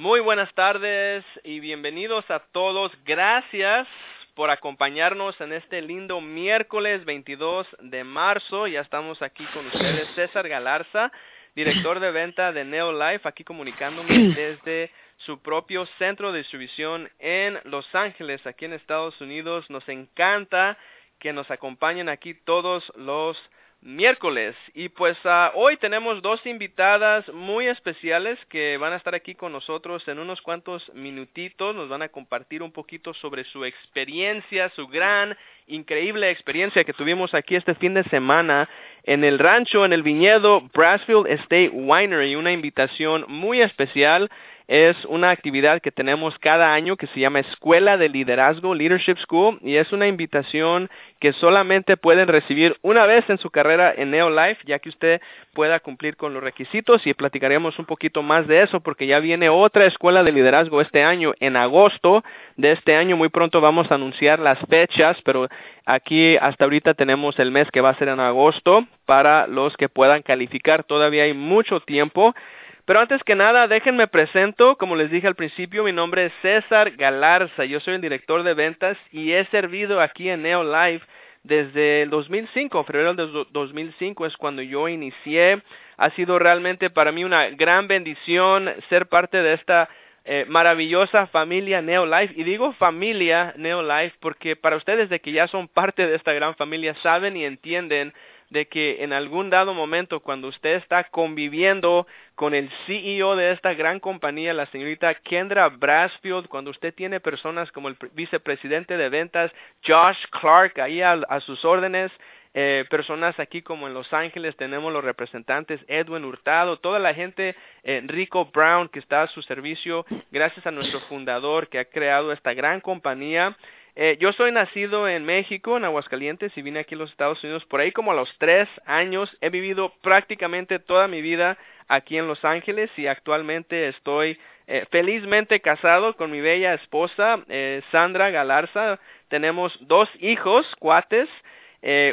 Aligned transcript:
Muy 0.00 0.20
buenas 0.20 0.50
tardes 0.54 1.26
y 1.44 1.60
bienvenidos 1.60 2.24
a 2.30 2.38
todos. 2.38 2.90
Gracias 3.04 3.86
por 4.34 4.48
acompañarnos 4.48 5.38
en 5.42 5.52
este 5.52 5.82
lindo 5.82 6.22
miércoles 6.22 7.04
22 7.04 7.66
de 7.80 8.02
marzo. 8.02 8.66
Ya 8.66 8.80
estamos 8.80 9.20
aquí 9.20 9.44
con 9.52 9.66
ustedes. 9.66 10.08
César 10.14 10.48
Galarza, 10.48 11.12
director 11.54 12.00
de 12.00 12.12
venta 12.12 12.50
de 12.50 12.64
Neolife, 12.64 13.28
aquí 13.28 13.44
comunicándome 13.44 14.14
desde 14.34 14.90
su 15.18 15.42
propio 15.42 15.84
centro 15.98 16.32
de 16.32 16.38
distribución 16.38 17.10
en 17.18 17.60
Los 17.64 17.94
Ángeles, 17.94 18.46
aquí 18.46 18.64
en 18.64 18.72
Estados 18.72 19.20
Unidos. 19.20 19.68
Nos 19.68 19.86
encanta 19.90 20.78
que 21.18 21.34
nos 21.34 21.50
acompañen 21.50 22.08
aquí 22.08 22.32
todos 22.32 22.90
los 22.96 23.36
miércoles. 23.82 24.54
Y 24.74 24.88
pues 24.90 25.16
uh, 25.24 25.50
hoy 25.54 25.76
tenemos 25.76 26.20
dos 26.22 26.44
invitadas 26.44 27.26
muy 27.32 27.66
especiales 27.66 28.38
que 28.48 28.76
van 28.76 28.92
a 28.92 28.96
estar 28.96 29.14
aquí 29.14 29.34
con 29.34 29.52
nosotros 29.52 30.06
en 30.08 30.18
unos 30.18 30.42
cuantos 30.42 30.90
minutitos. 30.94 31.74
Nos 31.74 31.88
van 31.88 32.02
a 32.02 32.08
compartir 32.08 32.62
un 32.62 32.72
poquito 32.72 33.14
sobre 33.14 33.44
su 33.44 33.64
experiencia, 33.64 34.70
su 34.76 34.86
gran, 34.86 35.36
increíble 35.66 36.30
experiencia 36.30 36.84
que 36.84 36.92
tuvimos 36.92 37.32
aquí 37.34 37.56
este 37.56 37.74
fin 37.74 37.94
de 37.94 38.04
semana 38.04 38.68
en 39.04 39.24
el 39.24 39.38
rancho, 39.38 39.84
en 39.84 39.92
el 39.92 40.02
viñedo 40.02 40.62
Brassfield 40.74 41.26
Estate 41.26 41.70
Winery. 41.70 42.34
Una 42.36 42.52
invitación 42.52 43.24
muy 43.28 43.62
especial 43.62 44.30
es 44.70 44.96
una 45.06 45.30
actividad 45.30 45.82
que 45.82 45.90
tenemos 45.90 46.38
cada 46.38 46.72
año 46.72 46.96
que 46.96 47.08
se 47.08 47.18
llama 47.18 47.40
Escuela 47.40 47.96
de 47.96 48.08
Liderazgo, 48.08 48.72
Leadership 48.72 49.16
School, 49.16 49.58
y 49.62 49.74
es 49.74 49.90
una 49.90 50.06
invitación 50.06 50.88
que 51.18 51.32
solamente 51.32 51.96
pueden 51.96 52.28
recibir 52.28 52.76
una 52.80 53.04
vez 53.04 53.28
en 53.28 53.38
su 53.38 53.50
carrera 53.50 53.92
en 53.96 54.12
Neolife, 54.12 54.62
ya 54.64 54.78
que 54.78 54.90
usted 54.90 55.20
pueda 55.54 55.80
cumplir 55.80 56.16
con 56.16 56.34
los 56.34 56.42
requisitos 56.44 57.04
y 57.04 57.14
platicaremos 57.14 57.80
un 57.80 57.84
poquito 57.84 58.22
más 58.22 58.46
de 58.46 58.62
eso 58.62 58.78
porque 58.78 59.08
ya 59.08 59.18
viene 59.18 59.48
otra 59.48 59.86
escuela 59.86 60.22
de 60.22 60.30
liderazgo 60.30 60.80
este 60.80 61.02
año 61.02 61.34
en 61.40 61.56
agosto 61.56 62.22
de 62.56 62.70
este 62.70 62.94
año. 62.94 63.16
Muy 63.16 63.28
pronto 63.28 63.60
vamos 63.60 63.90
a 63.90 63.96
anunciar 63.96 64.38
las 64.38 64.60
fechas, 64.68 65.18
pero 65.24 65.48
aquí 65.84 66.36
hasta 66.36 66.62
ahorita 66.62 66.94
tenemos 66.94 67.36
el 67.40 67.50
mes 67.50 67.68
que 67.72 67.80
va 67.80 67.90
a 67.90 67.98
ser 67.98 68.06
en 68.06 68.20
agosto 68.20 68.86
para 69.04 69.48
los 69.48 69.76
que 69.76 69.88
puedan 69.88 70.22
calificar. 70.22 70.84
Todavía 70.84 71.24
hay 71.24 71.34
mucho 71.34 71.80
tiempo. 71.80 72.36
Pero 72.84 73.00
antes 73.00 73.22
que 73.24 73.34
nada, 73.34 73.68
déjenme 73.68 74.06
presento, 74.08 74.76
como 74.76 74.96
les 74.96 75.10
dije 75.10 75.26
al 75.26 75.34
principio, 75.34 75.84
mi 75.84 75.92
nombre 75.92 76.26
es 76.26 76.32
César 76.42 76.92
Galarza, 76.92 77.64
yo 77.64 77.80
soy 77.80 77.94
el 77.94 78.00
director 78.00 78.42
de 78.42 78.54
ventas 78.54 78.96
y 79.12 79.32
he 79.32 79.44
servido 79.46 80.00
aquí 80.00 80.28
en 80.28 80.42
Neolife 80.42 81.06
desde 81.42 82.02
el 82.02 82.10
2005, 82.10 82.84
febrero 82.84 83.14
del 83.14 83.46
2005 83.50 84.26
es 84.26 84.36
cuando 84.36 84.62
yo 84.62 84.88
inicié. 84.88 85.62
Ha 85.96 86.10
sido 86.10 86.38
realmente 86.38 86.90
para 86.90 87.12
mí 87.12 87.24
una 87.24 87.48
gran 87.50 87.88
bendición 87.88 88.70
ser 88.88 89.06
parte 89.06 89.42
de 89.42 89.54
esta 89.54 89.88
eh, 90.24 90.44
maravillosa 90.48 91.26
familia 91.28 91.80
Neolife. 91.80 92.34
Y 92.36 92.44
digo 92.44 92.72
familia 92.74 93.54
Neolife 93.56 94.16
porque 94.20 94.54
para 94.54 94.76
ustedes 94.76 95.08
de 95.08 95.20
que 95.20 95.32
ya 95.32 95.48
son 95.48 95.68
parte 95.68 96.06
de 96.06 96.16
esta 96.16 96.32
gran 96.32 96.54
familia 96.56 96.94
saben 97.02 97.36
y 97.36 97.44
entienden 97.44 98.12
de 98.50 98.66
que 98.66 99.02
en 99.02 99.12
algún 99.12 99.48
dado 99.48 99.74
momento 99.74 100.20
cuando 100.20 100.48
usted 100.48 100.74
está 100.74 101.04
conviviendo 101.04 102.06
con 102.34 102.52
el 102.54 102.68
CEO 102.86 103.36
de 103.36 103.52
esta 103.52 103.74
gran 103.74 104.00
compañía, 104.00 104.52
la 104.52 104.66
señorita 104.66 105.14
Kendra 105.14 105.68
Brasfield, 105.68 106.48
cuando 106.48 106.70
usted 106.70 106.92
tiene 106.92 107.20
personas 107.20 107.70
como 107.70 107.88
el 107.88 107.96
vicepresidente 108.12 108.96
de 108.96 109.08
ventas 109.08 109.52
Josh 109.86 110.18
Clark 110.30 110.80
ahí 110.80 111.00
a, 111.00 111.40
sus 111.40 111.64
órdenes, 111.64 112.10
eh, 112.52 112.84
personas 112.90 113.38
aquí 113.38 113.62
como 113.62 113.86
en 113.86 113.94
Los 113.94 114.12
Ángeles 114.12 114.56
tenemos 114.56 114.92
los 114.92 115.04
representantes 115.04 115.80
Edwin 115.86 116.24
Hurtado, 116.24 116.78
toda 116.78 116.98
la 116.98 117.14
gente, 117.14 117.54
eh, 117.84 118.02
Rico 118.06 118.46
Brown 118.46 118.88
que 118.88 118.98
está 118.98 119.22
a 119.22 119.28
su 119.28 119.42
servicio, 119.42 120.04
gracias 120.32 120.66
a 120.66 120.72
nuestro 120.72 120.98
fundador 121.02 121.68
que 121.68 121.78
ha 121.78 121.84
creado 121.84 122.32
esta 122.32 122.52
gran 122.52 122.80
compañía. 122.80 123.56
Eh, 124.02 124.16
yo 124.18 124.32
soy 124.32 124.50
nacido 124.50 125.06
en 125.06 125.26
México, 125.26 125.76
en 125.76 125.84
Aguascalientes, 125.84 126.56
y 126.56 126.62
vine 126.62 126.78
aquí 126.78 126.94
a 126.94 126.98
los 126.98 127.10
Estados 127.10 127.44
Unidos 127.44 127.66
por 127.66 127.80
ahí 127.80 127.92
como 127.92 128.12
a 128.12 128.14
los 128.14 128.34
tres 128.38 128.66
años. 128.86 129.30
He 129.42 129.50
vivido 129.50 129.92
prácticamente 130.00 130.78
toda 130.78 131.06
mi 131.06 131.20
vida 131.20 131.58
aquí 131.86 132.16
en 132.16 132.26
Los 132.26 132.42
Ángeles 132.42 132.90
y 132.96 133.08
actualmente 133.08 133.88
estoy 133.88 134.38
eh, 134.68 134.86
felizmente 134.90 135.60
casado 135.60 136.16
con 136.16 136.30
mi 136.30 136.40
bella 136.40 136.72
esposa, 136.72 137.44
eh, 137.50 137.82
Sandra 137.92 138.30
Galarza. 138.30 138.98
Tenemos 139.28 139.76
dos 139.82 140.08
hijos, 140.20 140.66
cuates, 140.78 141.28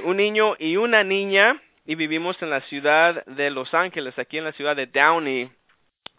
un 0.04 0.18
niño 0.18 0.58
y 0.60 0.76
una 0.76 1.06
niña, 1.06 1.62
y 1.86 1.96
vivimos 1.96 2.36
en 2.42 2.50
la 2.50 2.60
ciudad 2.64 3.26
de 3.28 3.50
Los 3.50 3.74
Ángeles, 3.74 4.20
aquí 4.20 4.38
en 4.38 4.44
la 4.44 4.52
ciudad 4.52 4.76
de 4.76 4.88
Downey. 4.88 5.50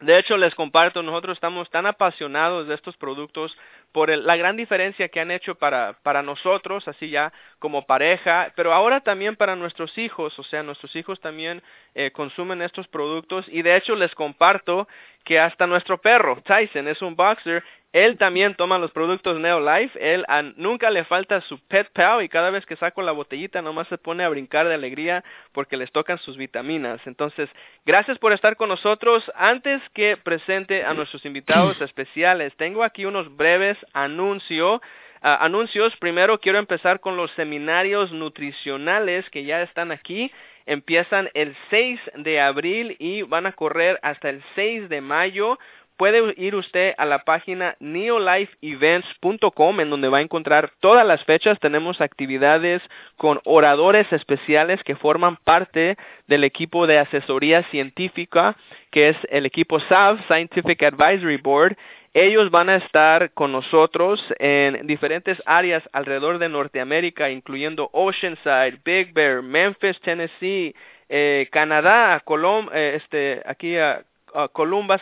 De 0.00 0.16
hecho, 0.16 0.36
les 0.36 0.54
comparto, 0.54 1.02
nosotros 1.02 1.36
estamos 1.36 1.68
tan 1.70 1.84
apasionados 1.84 2.68
de 2.68 2.74
estos 2.74 2.96
productos 2.96 3.56
por 3.92 4.10
la 4.10 4.36
gran 4.36 4.56
diferencia 4.56 5.08
que 5.08 5.20
han 5.20 5.30
hecho 5.30 5.54
para, 5.54 5.98
para 6.02 6.22
nosotros, 6.22 6.86
así 6.88 7.10
ya 7.10 7.32
como 7.58 7.86
pareja, 7.86 8.52
pero 8.54 8.72
ahora 8.72 9.00
también 9.00 9.36
para 9.36 9.56
nuestros 9.56 9.96
hijos, 9.98 10.38
o 10.38 10.42
sea, 10.42 10.62
nuestros 10.62 10.94
hijos 10.96 11.20
también 11.20 11.62
eh, 11.94 12.10
consumen 12.10 12.62
estos 12.62 12.86
productos 12.88 13.46
y 13.48 13.62
de 13.62 13.76
hecho 13.76 13.94
les 13.96 14.14
comparto 14.14 14.88
que 15.24 15.38
hasta 15.38 15.66
nuestro 15.66 15.98
perro, 15.98 16.40
Tyson, 16.42 16.88
es 16.88 17.02
un 17.02 17.16
boxer 17.16 17.62
él 17.92 18.18
también 18.18 18.54
toma 18.54 18.78
los 18.78 18.90
productos 18.90 19.40
Neolife. 19.40 19.98
Él 20.14 20.26
nunca 20.56 20.90
le 20.90 21.04
falta 21.04 21.40
su 21.42 21.58
Pet 21.58 21.90
Pal 21.92 22.22
y 22.22 22.28
cada 22.28 22.50
vez 22.50 22.66
que 22.66 22.76
saco 22.76 23.00
la 23.00 23.12
botellita 23.12 23.62
nomás 23.62 23.88
se 23.88 23.96
pone 23.96 24.24
a 24.24 24.28
brincar 24.28 24.68
de 24.68 24.74
alegría 24.74 25.24
porque 25.52 25.78
les 25.78 25.90
tocan 25.90 26.18
sus 26.18 26.36
vitaminas. 26.36 27.00
Entonces, 27.06 27.48
gracias 27.86 28.18
por 28.18 28.34
estar 28.34 28.56
con 28.56 28.68
nosotros. 28.68 29.24
Antes 29.34 29.80
que 29.94 30.18
presente 30.18 30.84
a 30.84 30.92
nuestros 30.92 31.24
invitados 31.24 31.80
especiales, 31.80 32.54
tengo 32.56 32.84
aquí 32.84 33.06
unos 33.06 33.34
breves 33.34 33.77
anuncios. 33.92 34.80
Ah, 35.20 35.38
anuncios. 35.40 35.96
Primero 35.96 36.38
quiero 36.38 36.58
empezar 36.58 37.00
con 37.00 37.16
los 37.16 37.30
seminarios 37.32 38.12
nutricionales 38.12 39.28
que 39.30 39.44
ya 39.44 39.62
están 39.62 39.90
aquí. 39.90 40.30
Empiezan 40.66 41.30
el 41.34 41.56
6 41.70 41.98
de 42.16 42.40
abril 42.40 42.96
y 42.98 43.22
van 43.22 43.46
a 43.46 43.52
correr 43.52 43.98
hasta 44.02 44.28
el 44.28 44.42
6 44.54 44.88
de 44.88 45.00
mayo 45.00 45.58
puede 45.98 46.32
ir 46.40 46.54
usted 46.54 46.94
a 46.96 47.04
la 47.04 47.24
página 47.24 47.76
neolifeevents.com 47.80 49.80
en 49.80 49.90
donde 49.90 50.08
va 50.08 50.18
a 50.18 50.22
encontrar 50.22 50.70
todas 50.80 51.04
las 51.04 51.22
fechas. 51.24 51.58
Tenemos 51.58 52.00
actividades 52.00 52.80
con 53.16 53.40
oradores 53.44 54.10
especiales 54.12 54.82
que 54.84 54.94
forman 54.94 55.36
parte 55.36 55.98
del 56.28 56.44
equipo 56.44 56.86
de 56.86 57.00
asesoría 57.00 57.64
científica, 57.64 58.56
que 58.92 59.08
es 59.10 59.16
el 59.30 59.44
equipo 59.44 59.80
SAV, 59.80 60.24
Scientific 60.26 60.84
Advisory 60.84 61.38
Board. 61.38 61.76
Ellos 62.14 62.50
van 62.50 62.70
a 62.70 62.76
estar 62.76 63.32
con 63.32 63.52
nosotros 63.52 64.22
en 64.38 64.86
diferentes 64.86 65.40
áreas 65.46 65.82
alrededor 65.92 66.38
de 66.38 66.48
Norteamérica, 66.48 67.30
incluyendo 67.30 67.90
Oceanside, 67.92 68.80
Big 68.84 69.12
Bear, 69.12 69.42
Memphis, 69.42 70.00
Tennessee, 70.00 70.74
eh, 71.08 71.48
Canadá, 71.52 72.20
Colom 72.24 72.68
eh, 72.72 72.94
este, 72.96 73.42
aquí 73.46 73.76
a 73.76 74.04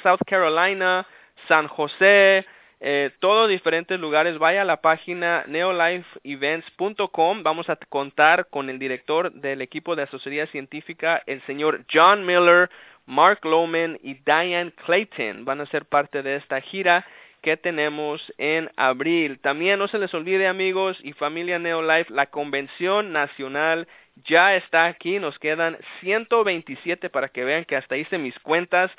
South 0.03 0.21
Carolina, 0.27 1.07
San 1.49 1.69
José, 1.69 2.45
eh, 2.81 3.11
todos 3.21 3.49
diferentes 3.49 3.99
lugares. 3.99 4.39
Vaya 4.39 4.63
a 4.63 4.65
la 4.65 4.81
página 4.83 5.45
neolifeevents.com. 5.47 7.43
Vamos 7.43 7.71
a 7.71 7.77
contar 7.89 8.49
con 8.49 8.69
el 8.69 8.79
director 8.79 9.33
del 9.33 9.63
equipo 9.63 9.97
de 9.97 10.03
asesoría 10.03 10.47
científica, 10.49 11.23
el 11.27 11.41
señor 11.47 11.85
John 11.93 12.27
Miller, 12.27 12.71
Mark 13.07 13.41
Lohman 13.45 13.99
y 14.03 14.15
Diane 14.15 14.73
Clayton. 14.85 15.45
Van 15.45 15.61
a 15.61 15.67
ser 15.67 15.87
parte 15.87 16.23
de 16.23 16.37
esta 16.37 16.61
gira 16.61 17.07
que 17.43 17.57
tenemos 17.57 18.33
en 18.39 18.71
abril. 18.77 19.39
También 19.41 19.79
no 19.79 19.89
se 19.89 19.99
les 19.99 20.13
olvide 20.15 20.49
amigos 20.49 20.99
y 21.03 21.13
familia 21.13 21.59
Neolife, 21.59 22.13
la 22.13 22.27
convención 22.27 23.13
nacional 23.13 23.87
ya 24.25 24.57
está 24.57 24.87
aquí. 24.87 25.19
Nos 25.19 25.39
quedan 25.39 25.79
127 26.01 27.09
para 27.11 27.29
que 27.29 27.45
vean 27.45 27.65
que 27.65 27.77
hasta 27.77 27.97
hice 27.97 28.19
mis 28.19 28.39
cuentas. 28.41 28.91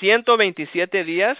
127 0.00 1.04
días 1.04 1.36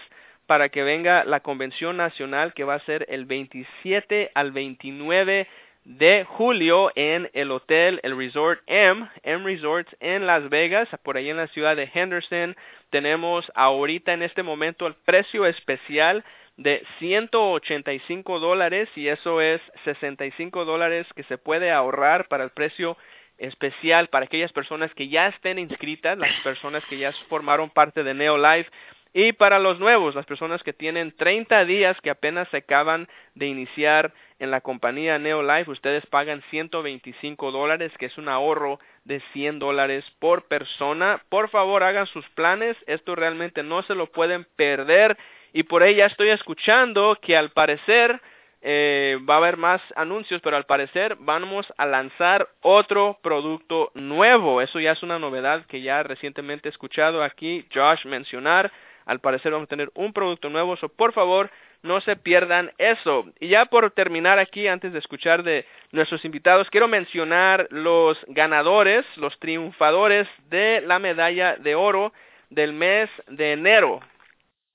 para 0.46 0.68
que 0.68 0.82
venga 0.82 1.24
la 1.24 1.40
convención 1.40 1.96
nacional 1.96 2.52
que 2.52 2.64
va 2.64 2.74
a 2.74 2.80
ser 2.80 3.06
el 3.08 3.24
27 3.24 4.32
al 4.34 4.52
29 4.52 5.48
de 5.84 6.24
julio 6.24 6.92
en 6.94 7.28
el 7.32 7.50
hotel, 7.50 8.00
el 8.02 8.16
Resort 8.16 8.60
M, 8.66 9.08
M 9.22 9.44
Resorts 9.44 9.94
en 10.00 10.26
Las 10.26 10.48
Vegas, 10.48 10.88
por 11.02 11.16
ahí 11.16 11.28
en 11.28 11.36
la 11.36 11.48
ciudad 11.48 11.76
de 11.76 11.90
Henderson. 11.92 12.56
Tenemos 12.90 13.50
ahorita 13.54 14.12
en 14.12 14.22
este 14.22 14.42
momento 14.42 14.86
el 14.86 14.94
precio 14.94 15.44
especial 15.46 16.24
de 16.56 16.84
185 16.98 18.38
dólares 18.38 18.88
y 18.94 19.08
eso 19.08 19.40
es 19.40 19.60
65 19.84 20.64
dólares 20.64 21.06
que 21.16 21.24
se 21.24 21.38
puede 21.38 21.72
ahorrar 21.72 22.28
para 22.28 22.44
el 22.44 22.50
precio 22.50 22.96
especial 23.38 24.08
para 24.08 24.26
aquellas 24.26 24.52
personas 24.52 24.94
que 24.94 25.08
ya 25.08 25.28
estén 25.28 25.58
inscritas, 25.58 26.16
las 26.16 26.38
personas 26.42 26.84
que 26.86 26.98
ya 26.98 27.12
formaron 27.28 27.70
parte 27.70 28.04
de 28.04 28.14
Neolife 28.14 28.70
y 29.14 29.32
para 29.32 29.58
los 29.58 29.78
nuevos, 29.78 30.14
las 30.14 30.26
personas 30.26 30.62
que 30.62 30.72
tienen 30.72 31.12
30 31.16 31.64
días 31.66 32.00
que 32.00 32.10
apenas 32.10 32.48
se 32.48 32.58
acaban 32.58 33.08
de 33.34 33.46
iniciar 33.46 34.12
en 34.38 34.50
la 34.50 34.60
compañía 34.60 35.18
Neolife, 35.18 35.70
ustedes 35.70 36.06
pagan 36.06 36.42
125 36.50 37.52
dólares, 37.52 37.92
que 37.98 38.06
es 38.06 38.16
un 38.16 38.28
ahorro 38.28 38.80
de 39.04 39.20
100 39.32 39.58
dólares 39.58 40.04
por 40.18 40.48
persona. 40.48 41.22
Por 41.28 41.50
favor, 41.50 41.82
hagan 41.82 42.06
sus 42.06 42.28
planes, 42.30 42.76
esto 42.86 43.14
realmente 43.14 43.62
no 43.62 43.82
se 43.82 43.94
lo 43.94 44.06
pueden 44.06 44.46
perder 44.56 45.16
y 45.52 45.64
por 45.64 45.82
ella 45.82 46.06
estoy 46.06 46.30
escuchando 46.30 47.18
que 47.20 47.36
al 47.36 47.50
parecer 47.50 48.20
eh, 48.62 49.18
va 49.28 49.34
a 49.34 49.38
haber 49.38 49.56
más 49.56 49.82
anuncios, 49.96 50.40
pero 50.40 50.56
al 50.56 50.64
parecer 50.64 51.16
vamos 51.18 51.70
a 51.76 51.84
lanzar 51.84 52.48
otro 52.60 53.18
producto 53.22 53.90
nuevo. 53.94 54.62
Eso 54.62 54.80
ya 54.80 54.92
es 54.92 55.02
una 55.02 55.18
novedad 55.18 55.66
que 55.66 55.82
ya 55.82 56.02
recientemente 56.02 56.68
he 56.68 56.70
escuchado 56.70 57.22
aquí 57.22 57.66
Josh 57.74 58.06
mencionar. 58.06 58.72
Al 59.06 59.20
parecer 59.20 59.52
vamos 59.52 59.66
a 59.66 59.70
tener 59.70 59.90
un 59.94 60.12
producto 60.12 60.48
nuevo, 60.50 60.76
so 60.76 60.88
por 60.88 61.12
favor 61.12 61.50
no 61.82 62.00
se 62.00 62.16
pierdan 62.16 62.72
eso. 62.78 63.26
Y 63.40 63.48
ya 63.48 63.66
por 63.66 63.90
terminar 63.90 64.38
aquí, 64.38 64.68
antes 64.68 64.92
de 64.92 64.98
escuchar 64.98 65.42
de 65.42 65.66
nuestros 65.90 66.24
invitados, 66.24 66.70
quiero 66.70 66.88
mencionar 66.88 67.66
los 67.70 68.18
ganadores, 68.28 69.04
los 69.16 69.38
triunfadores 69.38 70.28
de 70.48 70.80
la 70.86 70.98
medalla 70.98 71.56
de 71.56 71.74
oro 71.74 72.12
del 72.50 72.72
mes 72.72 73.10
de 73.28 73.52
enero. 73.52 74.00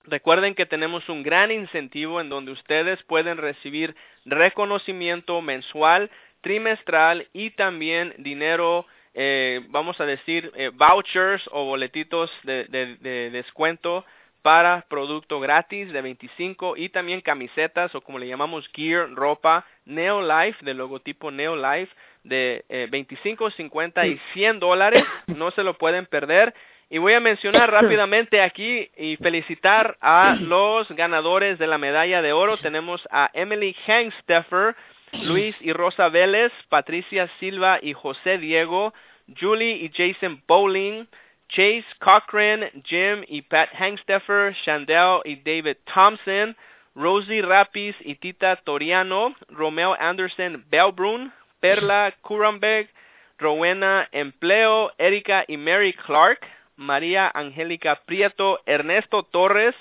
Recuerden 0.04 0.56
que 0.56 0.66
tenemos 0.66 1.08
un 1.10 1.22
gran 1.22 1.52
incentivo 1.52 2.22
en 2.22 2.30
donde 2.30 2.52
ustedes 2.52 3.02
pueden 3.04 3.38
recibir 3.38 3.96
reconocimiento 4.26 5.42
mensual, 5.42 6.10
trimestral 6.42 7.28
y 7.34 7.52
también 7.52 8.14
dinero, 8.18 8.86
eh, 9.14 9.62
vamos 9.68 10.00
a 10.00 10.06
decir, 10.06 10.52
eh, 10.56 10.72
vouchers 10.74 11.50
o 11.52 11.66
boletitos 11.66 12.32
de, 12.44 12.66
de, 12.66 13.30
descuento 13.32 14.06
para 14.42 14.86
producto 14.90 15.40
gratis 15.40 15.92
de 15.92 16.02
25 16.02 16.78
y 16.78 16.90
también 16.90 17.22
camisetas 17.22 17.94
o 17.96 18.02
como 18.02 18.20
le 18.20 18.28
llamamos 18.28 18.68
gear, 18.70 19.10
ropa 19.12 19.66
Neolife 19.86 20.64
del 20.64 20.78
logotipo 20.78 21.32
Neolife 21.32 21.94
de 22.24 22.66
eh, 22.70 22.88
25, 22.90 23.52
50 23.52 24.08
y 24.08 24.20
100 24.34 24.60
dólares. 24.60 25.04
No 25.28 25.52
se 25.52 25.64
lo 25.64 25.78
pueden 25.78 26.06
perder. 26.06 26.54
Y 26.90 27.00
voy 27.00 27.14
a 27.14 27.20
mencionar 27.20 27.72
rápidamente 27.72 28.42
aquí 28.42 28.90
y 28.98 29.18
felicitar 29.18 29.98
a 30.02 30.36
los 30.40 30.90
ganadores 30.90 31.60
de 31.60 31.68
la 31.68 31.78
medalla 31.78 32.22
de 32.22 32.34
oro. 32.34 32.58
Tenemos 32.58 33.08
a 33.12 33.30
Emily 33.34 33.76
Hangsteffer, 33.86 34.76
Luis 35.14 35.56
y 35.62 35.74
Rosa 35.74 36.10
Vélez, 36.10 36.52
Patricia 36.70 37.30
Silva 37.40 37.80
y 37.82 37.94
José 37.94 38.38
Diego, 38.38 38.94
Julie 39.40 39.76
y 39.76 39.92
Jason 39.94 40.42
Bowling, 40.48 41.06
Chase 41.50 41.86
Cochran, 42.00 42.70
Jim 42.84 43.24
y 43.28 43.42
Pat 43.42 43.70
Hangsteffer, 43.74 44.56
Chandel 44.64 45.22
y 45.26 45.36
David 45.38 45.78
Thompson, 45.86 46.56
Rosie 46.96 47.42
Rapis 47.42 47.96
y 48.02 48.16
Tita 48.16 48.56
Toriano, 48.58 49.36
Romeo 49.50 49.96
Anderson 50.00 50.66
Belbrun, 50.70 51.32
Perla 51.60 52.14
Kurambeg, 52.22 52.90
Rowena 53.38 54.10
Empleo, 54.12 54.92
Erika 54.98 55.46
y 55.48 55.58
Mary 55.58 55.94
Clark, 55.94 56.40
María 56.76 57.32
Angélica 57.34 58.02
Prieto, 58.06 58.60
Ernesto 58.66 59.24
Torres, 59.24 59.76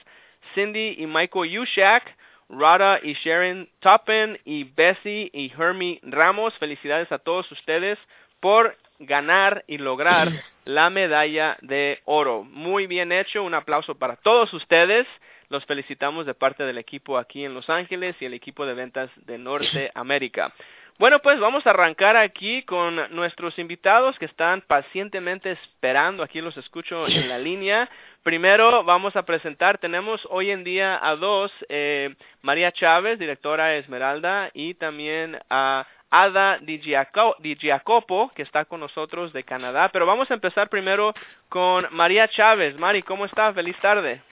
Cindy 0.54 0.96
y 0.98 1.06
Michael 1.06 1.50
Yushak, 1.50 2.16
Rada 2.48 3.00
y 3.02 3.14
Sharon 3.14 3.68
Toppen 3.80 4.38
y 4.44 4.64
Bessie 4.64 5.30
y 5.32 5.52
Hermie 5.58 6.00
Ramos. 6.02 6.54
Felicidades 6.58 7.10
a 7.10 7.18
todos 7.18 7.50
ustedes 7.50 7.98
por 8.40 8.76
ganar 8.98 9.64
y 9.66 9.78
lograr 9.78 10.31
la 10.64 10.90
medalla 10.90 11.56
de 11.62 12.00
oro. 12.04 12.44
Muy 12.44 12.87
bien 12.87 13.12
hecho, 13.12 13.43
un 13.43 13.54
aplauso 13.54 13.96
para 13.96 14.16
todos 14.16 14.52
ustedes. 14.52 15.06
Los 15.48 15.64
felicitamos 15.64 16.26
de 16.26 16.34
parte 16.34 16.64
del 16.64 16.78
equipo 16.78 17.19
aquí 17.19 17.44
en 17.44 17.54
Los 17.54 17.70
Ángeles 17.70 18.16
y 18.20 18.25
el 18.25 18.34
equipo 18.34 18.66
de 18.66 18.75
ventas 18.75 19.10
de 19.26 19.38
Norteamérica. 19.38 20.52
Bueno, 20.98 21.20
pues 21.20 21.38
vamos 21.38 21.66
a 21.66 21.70
arrancar 21.70 22.16
aquí 22.16 22.62
con 22.62 22.96
nuestros 23.14 23.58
invitados 23.58 24.19
que 24.19 24.25
están 24.25 24.62
pacientemente 24.62 25.52
esperando. 25.52 26.22
Aquí 26.22 26.40
los 26.40 26.56
escucho 26.56 27.06
en 27.06 27.28
la 27.28 27.38
línea. 27.38 27.90
Primero 28.22 28.82
vamos 28.82 29.14
a 29.14 29.26
presentar, 29.26 29.76
tenemos 29.76 30.26
hoy 30.31 30.50
en 30.50 30.64
día 30.64 30.99
a 31.00 31.14
dos, 31.14 31.52
eh, 31.69 32.14
María 32.40 32.72
Chávez, 32.72 33.19
directora 33.19 33.76
Esmeralda, 33.76 34.50
y 34.54 34.72
también 34.72 35.38
a 35.50 35.87
Ada 36.11 36.58
Di 36.58 36.79
Giacopo, 36.81 38.31
que 38.35 38.43
está 38.43 38.64
con 38.64 38.81
nosotros 38.81 39.32
de 39.32 39.44
Canadá. 39.44 39.88
Pero 39.93 40.06
vamos 40.06 40.31
a 40.31 40.35
empezar 40.35 40.69
primero 40.69 41.14
con 41.49 41.87
María 41.91 42.29
Chávez. 42.29 42.79
Mari, 42.79 43.03
¿cómo 43.03 43.25
está? 43.25 43.53
Feliz 43.53 43.76
tarde. 43.81 44.23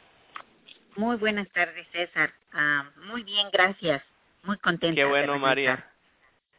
Muy 0.97 1.17
buenas 1.17 1.49
tardes, 1.51 1.87
César. 1.93 2.33
Ah, 2.53 2.85
muy 3.09 3.23
bien, 3.25 3.49
gracias. 3.53 4.03
Muy 4.45 4.57
contenta. 4.59 4.95
Qué 4.95 5.05
bueno, 5.05 5.39
María. 5.39 5.85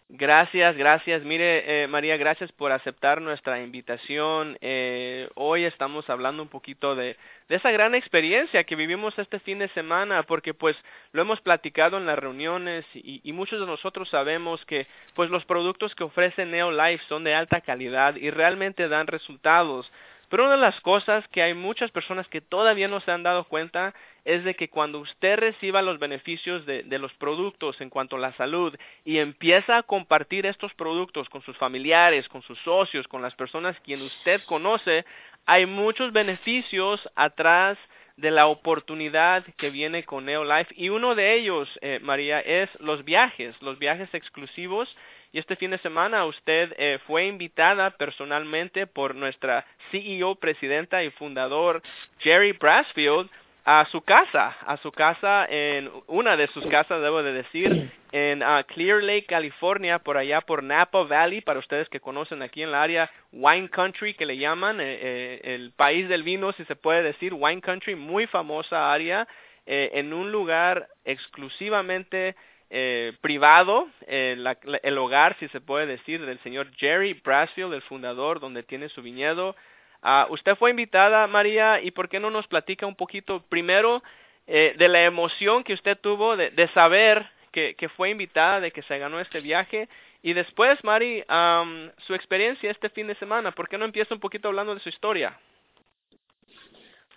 Gracias, 0.09 0.77
gracias. 0.77 1.23
Mire, 1.23 1.83
eh, 1.83 1.87
María, 1.87 2.15
gracias 2.15 2.51
por 2.51 2.71
aceptar 2.71 3.21
nuestra 3.23 3.59
invitación. 3.63 4.55
Eh, 4.61 5.27
hoy 5.33 5.63
estamos 5.63 6.07
hablando 6.11 6.43
un 6.43 6.49
poquito 6.49 6.95
de, 6.95 7.17
esa 7.49 7.71
gran 7.71 7.95
experiencia 7.95 8.63
que 8.65 8.75
vivimos 8.75 9.17
este 9.17 9.39
fin 9.39 9.57
de 9.57 9.67
semana, 9.69 10.21
porque 10.21 10.53
pues 10.53 10.77
lo 11.11 11.23
hemos 11.23 11.41
platicado 11.41 11.97
en 11.97 12.05
las 12.05 12.19
reuniones 12.19 12.85
y, 12.93 13.19
y 13.23 13.33
muchos 13.33 13.59
de 13.59 13.65
nosotros 13.65 14.07
sabemos 14.09 14.63
que 14.65 14.85
pues 15.15 15.31
los 15.31 15.43
productos 15.45 15.95
que 15.95 16.03
ofrece 16.03 16.45
Neolife 16.45 17.03
son 17.09 17.23
de 17.23 17.33
alta 17.33 17.61
calidad 17.61 18.15
y 18.15 18.29
realmente 18.29 18.87
dan 18.87 19.07
resultados. 19.07 19.91
Pero 20.29 20.45
una 20.45 20.55
de 20.55 20.61
las 20.61 20.79
cosas 20.81 21.27
que 21.29 21.41
hay 21.41 21.53
muchas 21.53 21.91
personas 21.91 22.27
que 22.27 22.41
todavía 22.41 22.87
no 22.87 22.99
se 22.99 23.11
han 23.11 23.23
dado 23.23 23.45
cuenta 23.45 23.93
es 24.23 24.43
de 24.43 24.55
que 24.55 24.69
cuando 24.69 24.99
usted 24.99 25.37
reciba 25.37 25.81
los 25.81 25.99
beneficios 25.99 26.65
de, 26.65 26.83
los 26.97 27.13
productos 27.13 27.79
en 27.79 27.89
cuanto 27.89 28.15
a 28.15 28.19
la 28.19 28.33
salud 28.33 28.75
y 29.03 29.19
empieza 29.19 29.77
a 29.77 29.83
compartir 29.83 30.45
estos 30.45 30.73
productos 30.73 31.29
con 31.29 31.43
sus 31.43 31.55
familiares, 31.57 32.27
con 32.27 32.41
sus 32.41 32.59
socios, 32.59 33.07
con 33.07 33.21
las 33.21 33.35
personas 33.35 33.79
quien 33.81 34.01
usted 34.01 34.41
conoce, 34.45 35.05
hay 35.45 35.67
muchos 35.67 36.11
beneficios 36.11 37.07
atrás 37.15 37.77
de 38.17 38.31
la 38.31 38.47
oportunidad 38.47 39.43
que 39.57 39.69
viene 39.69 40.03
con 40.05 40.25
Neolife. 40.25 40.73
Y 40.75 40.89
uno 40.89 41.15
de 41.15 41.35
ellos, 41.35 41.69
eh, 41.81 41.99
María, 42.01 42.39
es 42.39 42.69
los 42.79 43.03
viajes, 43.03 43.55
los 43.61 43.77
viajes 43.77 44.11
exclusivos 44.13 44.95
y 45.35 45.39
este 45.39 45.57
fin 45.57 45.71
de 45.71 45.77
semana 45.79 46.23
usted 46.23 46.73
eh, 46.77 46.97
fue 47.07 47.25
invitada 47.25 47.89
personalmente 47.89 48.87
por 48.87 49.15
nuestra 49.15 49.65
CEO, 49.91 50.35
presidenta 50.35 51.03
y 51.03 51.09
fundador 51.09 51.81
Jerry 52.19 52.53
Brasfield 52.53 53.29
a 53.65 53.85
su 53.91 53.99
casa, 53.99 54.55
a 54.65 54.77
su 54.77 54.93
casa 54.93 55.45
en 55.49 55.91
una 56.07 56.37
de 56.37 56.47
sus 56.47 56.65
casas, 56.67 57.01
debo 57.01 57.21
de 57.21 57.33
decir, 57.33 57.91
en 58.13 58.43
uh, 58.43 58.63
Clear 58.65 59.03
Lake, 59.03 59.25
California, 59.25 59.99
por 59.99 60.15
allá 60.15 60.39
por 60.39 60.63
Napa 60.63 61.03
Valley, 61.03 61.41
para 61.41 61.59
ustedes 61.59 61.89
que 61.89 61.99
conocen 61.99 62.41
aquí 62.41 62.63
en 62.63 62.71
la 62.71 62.81
área 62.81 63.11
Wine 63.33 63.67
Country, 63.67 64.13
que 64.13 64.25
le 64.25 64.37
llaman, 64.37 64.79
eh, 64.79 64.99
eh, 65.01 65.41
el 65.55 65.73
país 65.73 66.07
del 66.07 66.23
vino, 66.23 66.53
si 66.53 66.63
se 66.63 66.77
puede 66.77 67.03
decir, 67.03 67.33
Wine 67.33 67.59
Country, 67.59 67.95
muy 67.95 68.25
famosa 68.27 68.93
área, 68.93 69.27
eh, 69.65 69.89
en 69.95 70.13
un 70.13 70.31
lugar 70.31 70.87
exclusivamente 71.03 72.35
eh, 72.69 73.13
privado, 73.21 73.87
eh, 74.07 74.35
la, 74.37 74.57
el 74.83 74.97
hogar, 74.97 75.35
si 75.39 75.47
se 75.49 75.61
puede 75.61 75.85
decir, 75.85 76.25
del 76.25 76.39
señor 76.39 76.71
Jerry 76.75 77.13
Brasfield, 77.13 77.73
el 77.73 77.81
fundador, 77.83 78.39
donde 78.39 78.63
tiene 78.63 78.89
su 78.89 79.01
viñedo. 79.01 79.55
Uh, 80.03 80.31
usted 80.31 80.55
fue 80.55 80.71
invitada, 80.71 81.25
María, 81.27 81.81
y 81.81 81.91
por 81.91 82.09
qué 82.09 82.19
no 82.19 82.29
nos 82.29 82.47
platica 82.47 82.85
un 82.85 82.95
poquito 82.95 83.43
primero 83.49 84.03
eh, 84.47 84.75
de 84.77 84.87
la 84.87 85.03
emoción 85.03 85.63
que 85.63 85.73
usted 85.73 85.97
tuvo 85.97 86.37
de, 86.37 86.51
de 86.51 86.67
saber 86.69 87.27
que, 87.51 87.75
que, 87.75 87.89
fue 87.89 88.09
invitada, 88.09 88.59
de 88.59 88.71
que 88.71 88.83
se 88.83 88.99
ganó 88.99 89.19
este 89.19 89.39
viaje, 89.39 89.87
y 90.25 90.33
después, 90.33 90.83
Mari, 90.83 91.23
um, 91.29 91.91
su 92.07 92.15
experiencia 92.15 92.71
este 92.71 92.89
fin 92.89 93.05
de 93.05 93.13
semana. 93.15 93.51
¿Por 93.51 93.69
qué 93.69 93.77
no 93.77 93.85
empieza 93.85 94.15
un 94.15 94.19
poquito 94.19 94.47
hablando 94.47 94.73
de 94.73 94.81
su 94.81 94.89
historia? 94.89 95.39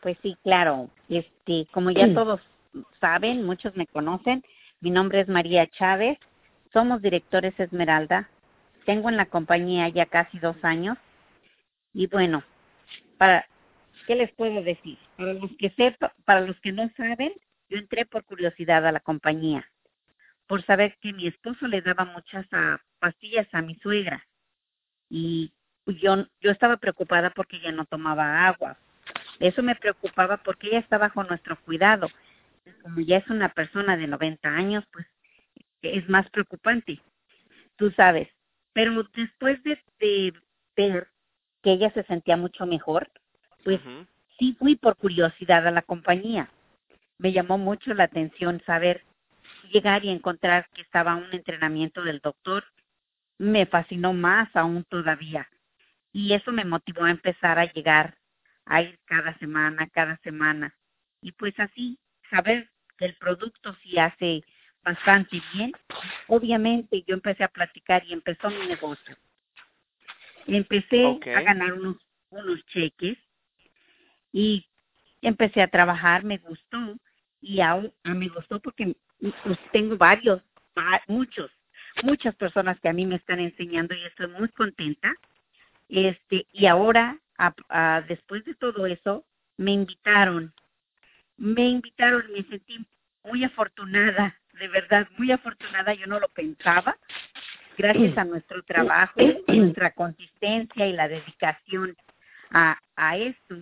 Pues 0.03 0.19
sí, 0.23 0.37
claro. 0.43 0.91
Este, 1.09 1.67
como 1.73 1.91
ya 1.91 2.07
todos 2.15 2.43
saben, 3.01 3.47
muchos 3.47 3.75
me 3.77 3.87
conocen, 3.87 4.45
mi 4.81 4.91
nombre 4.91 5.21
es 5.21 5.29
María 5.29 5.67
Chávez, 5.67 6.19
somos 6.73 7.03
directores 7.03 7.59
Esmeralda, 7.59 8.29
tengo 8.85 9.09
en 9.09 9.17
la 9.17 9.27
compañía 9.27 9.89
ya 9.89 10.07
casi 10.07 10.39
dos 10.39 10.57
años 10.63 10.97
y 11.93 12.07
bueno, 12.07 12.45
para 13.17 13.47
¿qué 14.07 14.15
les 14.15 14.33
puedo 14.33 14.63
decir? 14.63 14.99
Para 15.17 15.35
los 15.35 15.51
que 15.59 15.71
sepa, 15.71 16.15
para 16.25 16.43
los 16.43 16.59
que 16.61 16.73
no 16.73 16.91
saben, 16.97 17.33
yo 17.69 17.79
entré 17.79 18.07
por 18.07 18.25
curiosidad 18.25 18.87
a 18.87 18.93
la 18.93 19.01
compañía, 19.01 19.69
por 20.47 20.65
saber 20.65 20.97
que 21.01 21.13
mi 21.13 21.27
esposo 21.27 21.67
le 21.67 21.83
daba 21.83 22.05
muchas 22.05 22.47
uh, 22.53 22.79
pastillas 22.99 23.49
a 23.53 23.63
mi 23.63 23.75
suegra 23.77 24.25
y 25.11 25.53
yo 25.87 26.27
yo 26.41 26.51
estaba 26.51 26.77
preocupada 26.77 27.31
porque 27.31 27.57
ella 27.57 27.73
no 27.73 27.85
tomaba 27.85 28.47
agua. 28.47 28.77
Eso 29.41 29.63
me 29.63 29.75
preocupaba 29.75 30.37
porque 30.39 30.69
ella 30.69 30.79
está 30.81 30.99
bajo 30.99 31.25
nuestro 31.25 31.57
cuidado 31.63 32.09
como 32.83 33.01
ya 33.01 33.19
es 33.19 33.29
una 33.29 33.49
persona 33.51 33.97
de 33.97 34.07
90 34.07 34.49
años, 34.49 34.85
pues 34.93 35.07
es 35.83 36.09
más 36.09 36.29
preocupante, 36.31 37.01
tú 37.77 37.91
sabes. 37.93 38.29
Pero 38.73 39.03
después 39.15 39.63
de, 39.63 39.79
de 39.99 40.33
ver 40.77 41.09
que 41.63 41.73
ella 41.73 41.91
se 41.93 42.05
sentía 42.05 42.37
mucho 42.37 42.67
mejor, 42.67 43.11
pues 43.65 43.81
uh 43.85 43.89
-huh. 43.89 44.07
sí 44.39 44.57
fui 44.59 44.77
por 44.77 44.97
curiosidad 44.97 45.67
a 45.67 45.71
la 45.71 45.83
compañía. 45.83 46.51
Me 47.19 47.33
llamó 47.33 47.59
mucho 47.59 47.93
la 47.95 48.05
atención 48.05 48.63
saber 48.65 49.05
llegar 49.73 50.05
y 50.05 50.11
encontrar 50.11 50.69
que 50.75 50.83
estaba 50.83 51.17
un 51.17 51.33
entrenamiento 51.33 52.03
del 52.03 52.21
doctor. 52.21 52.65
Me 53.39 53.67
fascinó 53.67 54.13
más 54.13 54.55
aún 54.55 54.85
todavía. 54.85 55.49
Y 56.13 56.33
eso 56.33 56.53
me 56.53 56.65
motivó 56.65 57.05
a 57.05 57.11
empezar 57.11 57.59
a 57.59 57.71
llegar 57.73 58.17
a 58.65 58.83
ir 58.83 58.99
cada 59.05 59.37
semana, 59.39 59.89
cada 59.89 60.17
semana. 60.19 60.75
Y 61.21 61.33
pues 61.33 61.59
así 61.59 61.99
saber 62.31 62.71
que 62.97 63.07
el 63.07 63.15
producto 63.15 63.75
sí 63.83 63.99
hace 63.99 64.43
bastante 64.83 65.41
bien. 65.53 65.73
Obviamente 66.27 67.03
yo 67.07 67.15
empecé 67.15 67.45
a 67.45 67.49
platicar 67.49 68.05
y 68.05 68.13
empezó 68.13 68.51
mi 68.51 68.67
negocio. 68.67 69.17
Empecé 70.47 71.05
a 71.35 71.43
ganar 71.43 71.75
unos, 71.75 71.97
unos 72.31 72.65
cheques 72.67 73.19
y 74.33 74.67
empecé 75.21 75.63
a 75.63 75.69
trabajar, 75.69 76.25
me 76.25 76.39
gustó 76.39 76.97
y 77.41 77.61
aún 77.61 77.93
me 78.05 78.29
gustó 78.29 78.61
porque 78.61 78.97
pues, 79.21 79.59
tengo 79.73 79.97
varios, 79.97 80.43
muchos, 81.07 81.51
muchas 82.03 82.35
personas 82.37 82.79
que 82.81 82.89
a 82.89 82.93
mí 82.93 83.05
me 83.05 83.17
están 83.17 83.41
enseñando 83.41 83.95
y 83.95 84.05
estoy 84.05 84.29
muy 84.29 84.49
contenta. 84.51 85.13
Este, 85.89 86.47
y 86.53 86.67
ahora, 86.67 87.19
después 88.09 88.45
de 88.45 88.55
todo 88.55 88.87
eso, 88.87 89.25
me 89.57 89.73
invitaron, 89.73 90.55
me 91.39 91.69
invitaron 91.69 92.25
y 92.29 92.43
me 92.43 92.49
sentí 92.49 92.87
muy 93.25 93.45
afortunada, 93.45 94.39
de 94.55 94.69
verdad, 94.69 95.09
muy 95.17 95.31
afortunada, 95.33 95.95
yo 95.95 96.07
no 96.07 96.19
lo 96.19 96.29
pensaba, 96.29 96.99
gracias 97.77 98.19
a 98.19 98.25
nuestro 98.25 98.63
trabajo, 98.65 99.21
nuestra 99.47 99.93
consistencia 99.93 100.87
y 100.87 100.93
la 100.93 101.09
dedicación 101.09 101.97
a, 102.51 102.79
esto, 103.17 103.57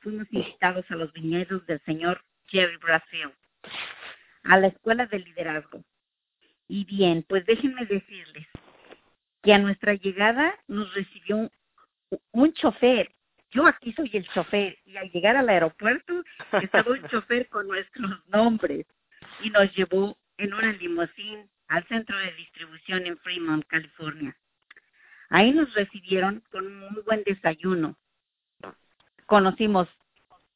fuimos 0.00 0.26
invitados 0.30 0.84
a 0.90 0.94
los 0.94 1.12
viñedos 1.12 1.66
del 1.66 1.80
señor 1.80 2.22
Jerry 2.46 2.76
Brasil, 2.76 3.32
a 4.44 4.58
la 4.58 4.68
escuela 4.68 5.06
de 5.06 5.18
liderazgo. 5.18 5.82
Y 6.68 6.84
bien, 6.84 7.24
pues 7.26 7.44
déjenme 7.46 7.86
decirles 7.86 8.46
que 9.42 9.54
a 9.54 9.58
nuestra 9.58 9.94
llegada 9.94 10.54
nos 10.68 10.92
recibió 10.94 11.36
un, 11.38 11.50
un 12.32 12.52
chofer. 12.52 13.10
Yo 13.50 13.66
aquí 13.66 13.92
soy 13.94 14.10
el 14.12 14.28
chofer 14.28 14.78
y 14.84 14.96
al 14.96 15.10
llegar 15.10 15.36
al 15.36 15.48
aeropuerto 15.48 16.22
estaba 16.62 16.92
un 16.92 17.06
chofer 17.08 17.48
con 17.48 17.66
nuestros 17.66 18.10
nombres 18.28 18.86
y 19.42 19.50
nos 19.50 19.74
llevó 19.74 20.18
en 20.36 20.52
una 20.54 20.72
limusín 20.72 21.48
al 21.68 21.86
centro 21.88 22.18
de 22.18 22.32
distribución 22.32 23.06
en 23.06 23.18
Fremont, 23.18 23.64
California. 23.66 24.36
Ahí 25.30 25.52
nos 25.52 25.72
recibieron 25.74 26.42
con 26.50 26.66
un 26.66 26.78
muy 26.78 27.02
buen 27.02 27.22
desayuno. 27.24 27.96
Conocimos, 29.26 29.88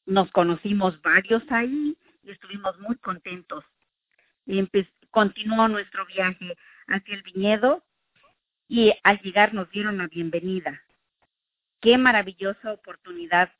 nos 0.06 0.30
conocimos 0.30 1.00
varios 1.02 1.42
ahí 1.50 1.96
y 2.22 2.30
estuvimos 2.30 2.78
muy 2.78 2.96
contentos. 2.96 3.64
Y 4.46 4.66
continuó 5.11 5.68
nuestro 5.68 6.06
viaje 6.06 6.56
hacia 6.88 7.14
el 7.14 7.22
viñedo 7.22 7.84
y 8.68 8.92
al 9.02 9.20
llegar 9.20 9.52
nos 9.52 9.70
dieron 9.70 9.99
la 9.99 10.06
bienvenida. 10.06 10.82
Qué 11.82 11.98
maravillosa 11.98 12.72
oportunidad 12.72 13.52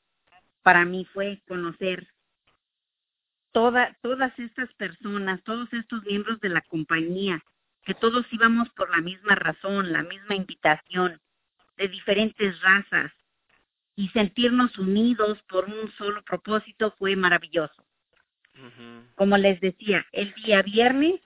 para 0.63 0.85
mí 0.85 1.05
fue 1.13 1.43
conocer 1.47 2.07
toda, 3.51 3.97
todas 4.01 4.33
estas 4.39 4.73
personas, 4.75 5.43
todos 5.43 5.71
estos 5.73 6.05
miembros 6.05 6.41
de 6.41 6.49
la 6.49 6.63
compañía, 6.63 7.43
que 7.85 7.95
todos 7.95 8.25
íbamos 8.33 8.71
por 8.71 8.91
la 8.91 9.03
misma 9.03 9.35
razón, 9.35 9.93
la 9.93 10.05
misma 10.05 10.37
invitación, 10.37 11.21
de 11.77 11.89
diferentes 11.89 12.61
razas, 12.61 13.13
y 13.97 14.09
sentirnos 14.11 14.79
unidos 14.79 15.43
por 15.49 15.65
un 15.65 15.91
solo 15.99 16.23
propósito 16.23 16.95
fue 16.99 17.17
maravilloso. 17.17 17.85
Como 19.17 19.37
les 19.37 19.61
decía, 19.61 20.07
el 20.13 20.33
día 20.35 20.63
viernes, 20.63 21.21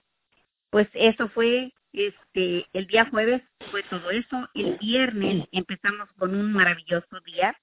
pues 0.71 0.87
eso 0.93 1.29
fue, 1.29 1.73
este, 1.97 2.67
el 2.73 2.87
día 2.87 3.09
jueves 3.09 3.41
fue 3.71 3.83
todo 3.83 4.11
eso, 4.11 4.49
el 4.53 4.77
viernes 4.77 5.47
empezamos 5.51 6.07
con 6.17 6.35
un 6.35 6.53
maravilloso 6.53 7.19
día, 7.25 7.59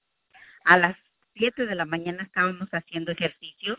a 0.65 0.77
las 0.77 0.97
7 1.35 1.67
de 1.67 1.75
la 1.75 1.85
mañana 1.85 2.25
estábamos 2.25 2.69
haciendo 2.71 3.13
ejercicio, 3.13 3.79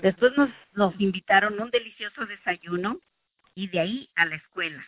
después 0.00 0.32
nos, 0.36 0.50
nos 0.72 0.98
invitaron 1.00 1.60
un 1.60 1.70
delicioso 1.70 2.24
desayuno 2.26 2.98
y 3.54 3.68
de 3.68 3.80
ahí 3.80 4.10
a 4.14 4.24
la 4.24 4.36
escuela. 4.36 4.84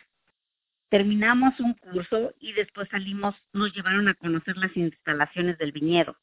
Terminamos 0.89 1.59
un 1.59 1.73
curso 1.75 2.33
y 2.39 2.53
después 2.53 2.89
salimos, 2.89 3.35
nos 3.53 3.73
llevaron 3.73 4.07
a 4.07 4.13
conocer 4.15 4.57
las 4.57 4.75
instalaciones 4.75 5.57
del 5.57 5.71
viñedo. 5.71 6.17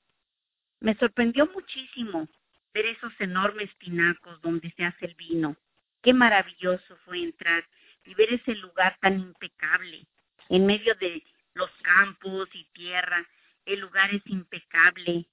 Me 0.80 0.94
sorprendió 0.96 1.46
muchísimo 1.46 2.28
ver 2.74 2.86
esos 2.86 3.12
enormes 3.20 3.70
tinacos 3.78 4.40
donde 4.42 4.70
se 4.72 4.84
hace 4.84 5.06
el 5.06 5.14
vino. 5.14 5.56
Qué 6.02 6.12
maravilloso 6.12 6.96
fue 7.04 7.22
entrar 7.22 7.64
y 8.08 8.14
ver 8.14 8.32
ese 8.32 8.54
lugar 8.56 8.96
tan 9.00 9.20
impecable 9.20 10.06
en 10.48 10.66
medio 10.66 10.94
de 10.96 11.22
los 11.54 11.70
campos 11.82 12.48
y 12.54 12.64
tierra. 12.72 13.26
El 13.64 13.80
lugar 13.80 14.14
es 14.14 14.22
impecable, 14.26 15.26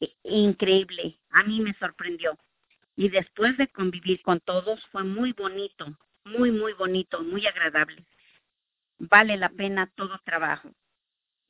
e 0.00 0.12
increíble. 0.22 1.18
A 1.30 1.42
mí 1.42 1.60
me 1.60 1.74
sorprendió. 1.74 2.38
Y 2.96 3.08
después 3.08 3.56
de 3.56 3.68
convivir 3.68 4.22
con 4.22 4.40
todos 4.40 4.84
fue 4.92 5.04
muy 5.04 5.32
bonito, 5.32 5.86
muy, 6.24 6.50
muy 6.50 6.72
bonito, 6.74 7.22
muy 7.22 7.46
agradable 7.46 8.04
vale 8.98 9.36
la 9.36 9.48
pena 9.48 9.90
todo 9.94 10.18
trabajo. 10.24 10.70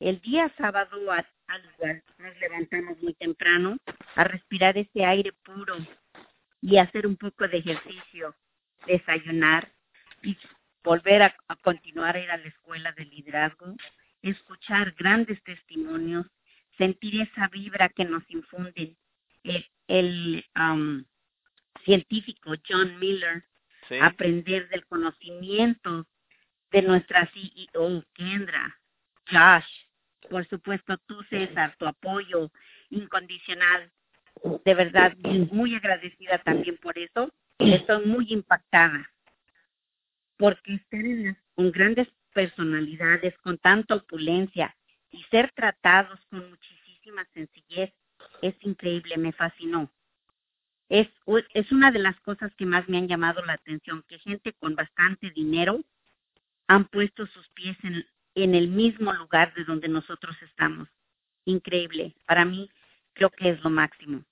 El 0.00 0.20
día 0.20 0.52
sábado 0.56 0.96
al 1.10 1.64
igual 1.74 2.04
nos 2.18 2.38
levantamos 2.38 3.02
muy 3.02 3.14
temprano 3.14 3.78
a 4.14 4.24
respirar 4.24 4.76
ese 4.78 5.04
aire 5.04 5.32
puro 5.44 5.76
y 6.60 6.76
hacer 6.76 7.06
un 7.06 7.16
poco 7.16 7.48
de 7.48 7.58
ejercicio, 7.58 8.34
desayunar 8.86 9.72
y 10.22 10.36
volver 10.88 11.20
a, 11.20 11.36
continuar 11.60 12.16
a 12.16 12.20
ir 12.20 12.30
a 12.30 12.38
la 12.38 12.48
escuela 12.48 12.92
de 12.92 13.04
liderazgo, 13.04 13.76
escuchar 14.22 14.92
grandes 14.92 15.42
testimonios, 15.42 16.24
sentir 16.78 17.20
esa 17.20 17.46
vibra 17.48 17.90
que 17.90 18.06
nos 18.06 18.22
infunden 18.30 18.96
el, 19.86 20.44
um, 20.56 21.04
científico 21.84 22.54
John 22.66 22.98
Miller, 22.98 23.44
aprender 24.00 24.66
del 24.70 24.86
conocimiento 24.86 26.06
de 26.70 26.80
nuestra 26.80 27.30
CEO, 27.34 28.02
Kendra, 28.14 28.78
Josh, 29.30 29.70
por 30.30 30.48
supuesto 30.48 30.96
tú, 31.06 31.22
César, 31.24 31.76
tu 31.78 31.86
apoyo 31.86 32.50
incondicional. 32.88 33.92
De 34.64 34.74
verdad, 34.74 35.14
muy 35.52 35.74
agradecida 35.74 36.38
también 36.38 36.78
por 36.78 36.98
eso. 36.98 37.30
Estoy 37.58 38.06
muy 38.06 38.32
impactada. 38.32 39.10
Porque 40.38 40.74
estar 40.74 41.02
con 41.54 41.70
grandes 41.72 42.08
personalidades, 42.32 43.36
con 43.38 43.58
tanta 43.58 43.96
opulencia 43.96 44.74
y 45.10 45.22
ser 45.24 45.52
tratados 45.52 46.18
con 46.30 46.48
muchísima 46.48 47.26
sencillez 47.34 47.92
es 48.42 48.54
increíble, 48.60 49.16
me 49.16 49.32
fascinó. 49.32 49.90
Es, 50.88 51.08
es 51.52 51.70
una 51.72 51.90
de 51.90 51.98
las 51.98 52.18
cosas 52.20 52.54
que 52.54 52.64
más 52.64 52.88
me 52.88 52.98
han 52.98 53.08
llamado 53.08 53.44
la 53.44 53.54
atención, 53.54 54.04
que 54.08 54.18
gente 54.18 54.54
con 54.54 54.74
bastante 54.74 55.30
dinero 55.30 55.84
han 56.66 56.86
puesto 56.86 57.26
sus 57.26 57.48
pies 57.50 57.76
en, 57.82 58.06
en 58.34 58.54
el 58.54 58.68
mismo 58.68 59.12
lugar 59.12 59.52
de 59.54 59.64
donde 59.64 59.88
nosotros 59.88 60.36
estamos. 60.42 60.88
Increíble. 61.44 62.14
Para 62.26 62.44
mí 62.44 62.70
creo 63.12 63.30
que 63.30 63.50
es 63.50 63.62
lo 63.62 63.70
máximo. 63.70 64.24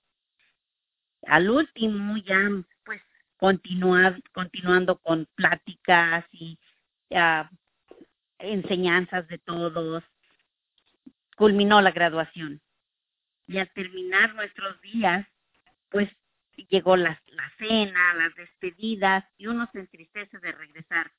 Al 1.23 1.49
último 1.49 2.17
ya 2.17 2.39
continuar, 3.37 4.21
continuando 4.33 4.97
con 4.97 5.27
pláticas 5.35 6.25
y 6.31 6.57
enseñanzas 8.39 9.27
de 9.27 9.37
todos, 9.37 10.03
culminó 11.35 11.81
la 11.81 11.91
graduación. 11.91 12.61
Y 13.47 13.59
al 13.59 13.71
terminar 13.71 14.35
nuestros 14.35 14.79
días, 14.81 15.25
pues 15.89 16.09
llegó 16.69 16.97
la, 16.97 17.21
la 17.27 17.51
cena, 17.57 18.13
las 18.15 18.35
despedidas 18.35 19.23
y 19.37 19.47
uno 19.47 19.69
se 19.71 19.79
entristece 19.79 20.37
de 20.39 20.51
regresar 20.51 21.11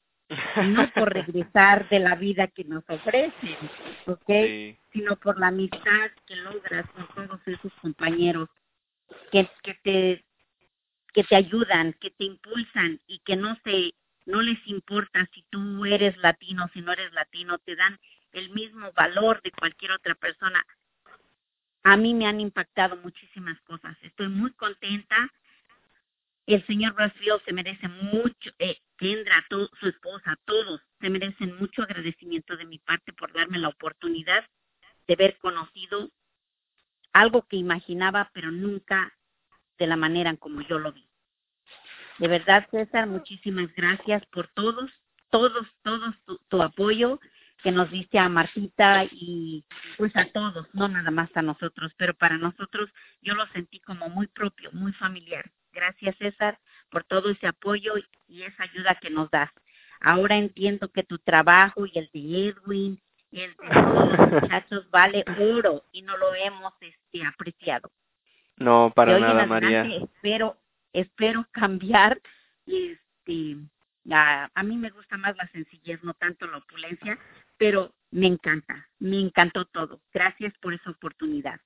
no 0.62 0.90
por 0.92 1.12
regresar 1.12 1.88
de 1.88 2.00
la 2.00 2.14
vida 2.14 2.48
que 2.48 2.64
nos 2.64 2.84
ofrecen, 2.88 3.56
¿ok? 4.06 4.76
Sino 4.92 5.16
por 5.16 5.38
la 5.38 5.48
amistad 5.48 6.10
que 6.26 6.37
logras 6.37 6.87
con 6.90 7.08
todos 7.14 7.40
esos 7.46 7.72
compañeros 7.80 8.48
que, 9.32 9.48
que 9.62 9.75
te 9.82 10.25
que 11.12 11.25
te 11.25 11.37
ayudan, 11.37 11.95
que 11.95 12.11
te 12.11 12.25
impulsan 12.25 13.00
y 13.07 13.21
que 13.21 13.37
no 13.37 13.57
se 13.65 13.95
no 14.27 14.43
les 14.43 14.59
importa 14.67 15.27
si 15.33 15.43
tú 15.49 15.87
eres 15.87 16.15
latino, 16.19 16.69
si 16.75 16.83
no 16.83 16.93
eres 16.93 17.11
latino, 17.15 17.57
te 17.59 17.77
dan 17.77 17.99
el 18.33 18.50
mismo 18.50 18.93
valor 18.93 19.41
de 19.41 19.50
cualquier 19.53 19.93
otra 19.93 20.15
persona. 20.15 20.62
A 21.83 21.97
mí 21.97 22.12
me 22.12 22.27
han 22.27 22.38
impactado 22.38 22.97
muchísimas 22.97 23.59
cosas. 23.62 23.97
Estoy 24.03 24.29
muy 24.29 24.53
contenta 24.53 25.31
el 26.49 26.67
señor 26.67 26.95
Brasil 26.95 27.33
se 27.45 27.53
merece 27.53 27.88
mucho, 27.88 28.50
eh, 28.59 28.79
Kendra, 28.97 29.45
su 29.50 29.87
esposa, 29.87 30.35
todos 30.47 30.81
se 30.99 31.11
merecen 31.11 31.55
mucho 31.57 31.83
agradecimiento 31.83 32.57
de 32.57 32.65
mi 32.65 32.79
parte 32.79 33.12
por 33.12 33.35
darme 33.35 33.59
la 33.59 33.69
oportunidad 33.69 34.45
de 35.07 35.15
haber 35.15 35.37
conocido 35.37 36.11
algo 37.12 37.43
que 37.43 37.57
imaginaba, 37.57 38.31
pero 38.33 38.50
nunca 38.50 39.15
de 39.78 39.87
la 39.87 39.97
manera 39.97 40.30
en 40.30 40.37
como 40.37 40.61
yo 40.62 40.78
lo 40.78 40.92
vi. 40.92 41.08
De 42.18 42.26
verdad, 42.26 42.66
César, 42.70 43.06
muchísimas 43.06 43.73
gracias 43.75 44.26
por 44.26 44.49
todos, 44.49 44.90
todos, 45.30 45.66
todos 45.82 46.14
tu, 46.49 46.62
apoyo 46.62 47.20
que 47.62 47.70
nos 47.70 47.90
diste 47.90 48.18
a 48.18 48.28
Martita 48.28 49.04
y 49.04 49.64
pues 49.97 50.14
a 50.16 50.26
todos, 50.32 50.66
no 50.73 50.88
nada 50.88 51.11
más 51.11 51.30
a 51.37 51.42
nosotros, 51.42 51.92
pero 51.97 52.14
para 52.14 52.37
nosotros 52.37 52.90
yo 53.23 53.35
lo 53.35 53.47
sentí 53.49 53.80
como 53.80 54.08
muy 54.08 54.26
propio, 54.26 54.70
muy 54.73 54.92
familiar. 54.94 55.50
Gracias, 55.73 56.16
César. 56.18 56.58
por 56.90 57.04
todo 57.04 57.30
ese 57.30 57.47
apoyo 57.47 57.94
y 58.26 58.42
esa 58.42 58.64
ayuda 58.64 58.99
que 59.00 59.11
nos 59.11 59.30
das. 59.30 59.50
Ahora 60.00 60.37
entiendo 60.37 60.90
que 60.90 61.02
tu 61.02 61.18
trabajo 61.18 61.87
y 61.87 61.99
el 61.99 62.11
de 62.12 62.49
Edwin 62.49 63.00
y 63.30 63.42
el 63.42 63.50
de 63.56 63.68
todos 63.68 64.18
los 64.18 64.30
muchachos 64.42 64.90
vale 64.90 65.25
oro 65.38 65.85
y 65.92 66.02
no 66.02 66.16
lo 66.16 66.35
hemos 66.35 66.73
este, 66.80 67.25
apreciado. 67.25 67.92
No, 68.59 68.93
para 68.95 69.19
nada, 69.19 69.47
María. 69.47 69.83
Espero, 69.83 70.57
espero 70.93 71.47
cambiar. 71.53 72.21
Este, 72.67 73.57
a, 74.11 74.50
a 74.53 74.62
mí 74.62 74.77
me 74.77 74.91
gusta 74.91 75.17
más 75.17 75.37
la 75.37 75.49
sencillez, 75.49 76.03
no 76.03 76.15
tanto 76.15 76.47
la 76.47 76.59
opulencia, 76.59 77.19
pero 77.57 77.95
me 78.11 78.27
encanta, 78.27 78.88
me 78.99 79.21
encantó 79.21 79.65
todo. 79.67 80.00
Gracias 80.12 80.53
por 80.61 80.75
esa 80.75 80.91
oportunidad. 80.91 81.61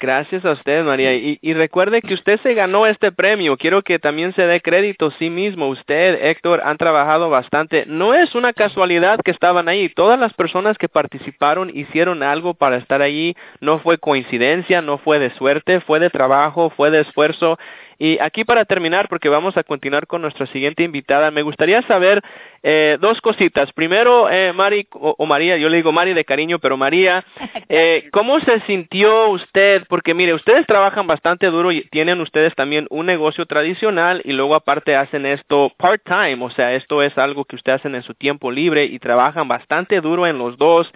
Gracias 0.00 0.42
a 0.46 0.52
usted, 0.52 0.84
María. 0.84 1.14
Y, 1.14 1.38
y, 1.42 1.52
recuerde 1.52 2.00
que 2.00 2.14
usted 2.14 2.40
se 2.40 2.54
ganó 2.54 2.86
este 2.86 3.12
premio. 3.12 3.58
Quiero 3.58 3.82
que 3.82 3.98
también 3.98 4.32
se 4.32 4.46
dé 4.46 4.62
crédito 4.62 5.10
sí 5.18 5.28
mismo. 5.28 5.68
Usted, 5.68 6.18
Héctor, 6.24 6.62
han 6.64 6.78
trabajado 6.78 7.28
bastante. 7.28 7.84
No 7.86 8.14
es 8.14 8.34
una 8.34 8.54
casualidad 8.54 9.20
que 9.22 9.30
estaban 9.30 9.68
ahí. 9.68 9.90
Todas 9.90 10.18
las 10.18 10.32
personas 10.32 10.78
que 10.78 10.88
participaron 10.88 11.70
hicieron 11.74 12.22
algo 12.22 12.54
para 12.54 12.76
estar 12.76 13.02
allí. 13.02 13.36
No 13.60 13.80
fue 13.80 13.98
coincidencia, 13.98 14.80
no 14.80 14.96
fue 14.96 15.18
de 15.18 15.28
suerte, 15.34 15.80
fue 15.80 16.00
de 16.00 16.08
trabajo, 16.08 16.70
fue 16.70 16.90
de 16.90 17.00
esfuerzo. 17.02 17.58
Y 18.02 18.18
aquí 18.20 18.42
para 18.42 18.64
terminar, 18.64 19.08
porque 19.08 19.28
vamos 19.28 19.56
a 19.56 19.62
continuar 19.62 20.08
con 20.08 20.22
nuestra 20.22 20.46
siguiente 20.46 20.82
invitada, 20.82 21.30
me 21.30 21.42
gustaría 21.42 21.82
saber 21.82 22.20
eh, 22.64 22.98
dos 23.00 23.20
cositas. 23.20 23.72
Primero, 23.74 24.28
eh, 24.28 24.52
Mari, 24.52 24.88
o, 24.90 25.24
María, 25.24 25.56
yo 25.56 25.68
le 25.68 25.76
digo 25.76 25.92
Mari 25.92 26.12
de 26.12 26.24
cariño, 26.24 26.58
pero 26.58 26.76
María, 26.76 27.24
eh, 27.68 28.08
¿cómo 28.10 28.40
se 28.40 28.58
sintió 28.62 29.28
usted? 29.28 29.84
Porque 29.88 30.14
mire, 30.14 30.34
ustedes 30.34 30.66
trabajan 30.66 31.06
bastante 31.06 31.46
duro 31.46 31.70
y 31.70 31.82
tienen 31.92 32.20
ustedes 32.20 32.52
también 32.56 32.88
un 32.90 33.06
negocio 33.06 33.46
tradicional 33.46 34.20
y 34.24 34.32
luego 34.32 34.56
aparte 34.56 34.96
hacen 34.96 35.24
esto 35.24 35.72
part-time, 35.76 36.44
o 36.44 36.50
sea, 36.50 36.72
esto 36.74 37.04
es 37.04 37.16
algo 37.16 37.44
que 37.44 37.54
ustedes 37.54 37.82
hacen 37.82 37.94
en 37.94 38.02
su 38.02 38.14
tiempo 38.14 38.50
libre 38.50 38.84
y 38.84 38.98
trabajan 38.98 39.46
bastante 39.46 40.00
duro 40.00 40.26
en 40.26 40.38
los 40.38 40.58
dos. 40.58 40.92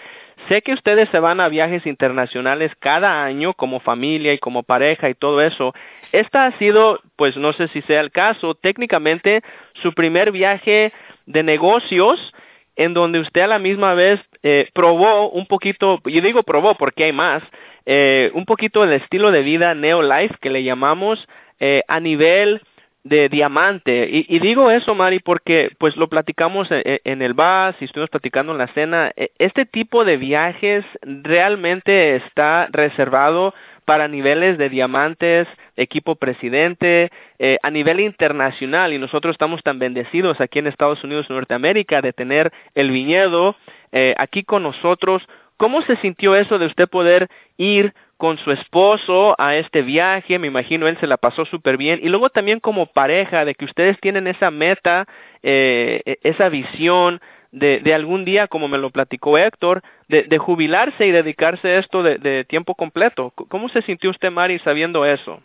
Sé 0.48 0.62
que 0.62 0.74
ustedes 0.74 1.08
se 1.10 1.18
van 1.18 1.40
a 1.40 1.48
viajes 1.48 1.86
internacionales 1.86 2.72
cada 2.78 3.24
año 3.24 3.54
como 3.54 3.80
familia 3.80 4.32
y 4.32 4.38
como 4.38 4.62
pareja 4.62 5.08
y 5.08 5.14
todo 5.14 5.40
eso. 5.40 5.72
Esta 6.16 6.46
ha 6.46 6.58
sido, 6.58 6.98
pues 7.16 7.36
no 7.36 7.52
sé 7.52 7.68
si 7.68 7.82
sea 7.82 8.00
el 8.00 8.10
caso, 8.10 8.54
técnicamente 8.54 9.42
su 9.82 9.92
primer 9.92 10.32
viaje 10.32 10.90
de 11.26 11.42
negocios 11.42 12.32
en 12.74 12.94
donde 12.94 13.20
usted 13.20 13.42
a 13.42 13.46
la 13.46 13.58
misma 13.58 13.92
vez 13.92 14.18
eh, 14.42 14.70
probó 14.72 15.28
un 15.28 15.44
poquito, 15.44 16.00
yo 16.06 16.22
digo 16.22 16.42
probó 16.42 16.74
porque 16.76 17.04
hay 17.04 17.12
más, 17.12 17.42
eh, 17.84 18.30
un 18.32 18.46
poquito 18.46 18.82
el 18.82 18.94
estilo 18.94 19.30
de 19.30 19.42
vida 19.42 19.74
Neo 19.74 20.00
Life 20.00 20.36
que 20.40 20.48
le 20.48 20.62
llamamos 20.62 21.28
eh, 21.60 21.82
a 21.86 22.00
nivel 22.00 22.62
de 23.04 23.28
diamante. 23.28 24.08
Y, 24.10 24.24
y, 24.34 24.38
digo 24.38 24.70
eso, 24.70 24.94
Mari, 24.94 25.18
porque 25.18 25.70
pues 25.78 25.98
lo 25.98 26.08
platicamos 26.08 26.70
en, 26.70 26.98
en, 27.04 27.20
el 27.20 27.34
bus 27.34 27.76
y 27.78 27.84
estuvimos 27.84 28.08
platicando 28.08 28.52
en 28.52 28.58
la 28.58 28.68
cena. 28.68 29.12
E, 29.16 29.32
este 29.38 29.66
tipo 29.66 30.06
de 30.06 30.16
viajes 30.16 30.84
realmente 31.02 32.16
está 32.16 32.68
reservado 32.72 33.54
para 33.86 34.08
niveles 34.08 34.58
de 34.58 34.68
diamantes, 34.68 35.48
equipo 35.76 36.16
presidente, 36.16 37.10
eh, 37.38 37.56
a 37.62 37.70
nivel 37.70 38.00
internacional, 38.00 38.92
y 38.92 38.98
nosotros 38.98 39.32
estamos 39.32 39.62
tan 39.62 39.78
bendecidos 39.78 40.40
aquí 40.40 40.58
en 40.58 40.66
Estados 40.66 41.02
Unidos, 41.04 41.30
Norteamérica, 41.30 42.02
de 42.02 42.12
tener 42.12 42.52
el 42.74 42.90
viñedo 42.90 43.56
eh, 43.92 44.14
aquí 44.18 44.42
con 44.42 44.64
nosotros. 44.64 45.22
¿Cómo 45.56 45.80
se 45.82 45.96
sintió 45.96 46.34
eso 46.34 46.58
de 46.58 46.66
usted 46.66 46.88
poder 46.88 47.28
ir 47.56 47.94
con 48.16 48.38
su 48.38 48.50
esposo 48.50 49.36
a 49.38 49.54
este 49.54 49.82
viaje? 49.82 50.40
Me 50.40 50.48
imagino 50.48 50.88
él 50.88 50.98
se 50.98 51.06
la 51.06 51.16
pasó 51.16 51.44
súper 51.44 51.76
bien. 51.76 52.00
Y 52.02 52.08
luego 52.08 52.28
también 52.28 52.58
como 52.58 52.86
pareja, 52.86 53.44
de 53.44 53.54
que 53.54 53.64
ustedes 53.64 53.98
tienen 54.00 54.26
esa 54.26 54.50
meta, 54.50 55.06
eh, 55.44 56.02
e, 56.04 56.18
esa 56.24 56.48
visión 56.48 57.20
de, 57.52 57.80
de 57.80 57.94
algún 57.94 58.24
día, 58.24 58.48
como 58.48 58.68
me 58.68 58.78
lo 58.78 58.90
platicó 58.90 59.38
Héctor, 59.38 59.82
de, 60.08 60.24
de 60.24 60.38
jubilarse 60.38 61.06
y 61.06 61.10
dedicarse 61.10 61.68
a 61.68 61.78
esto 61.78 62.02
de, 62.02 62.18
de 62.18 62.44
tiempo 62.44 62.74
completo. 62.74 63.30
¿Cómo 63.30 63.68
se 63.68 63.82
sintió 63.82 64.10
usted, 64.10 64.30
Mari, 64.30 64.58
sabiendo 64.60 65.04
eso? 65.04 65.42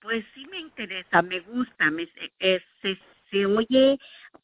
Pues 0.00 0.24
sí 0.34 0.46
me 0.50 0.58
interesa, 0.58 1.22
me 1.22 1.40
gusta, 1.40 1.90
me, 1.90 2.08
eh, 2.38 2.60
se, 2.82 2.98
se 3.30 3.46
oye, 3.46 3.98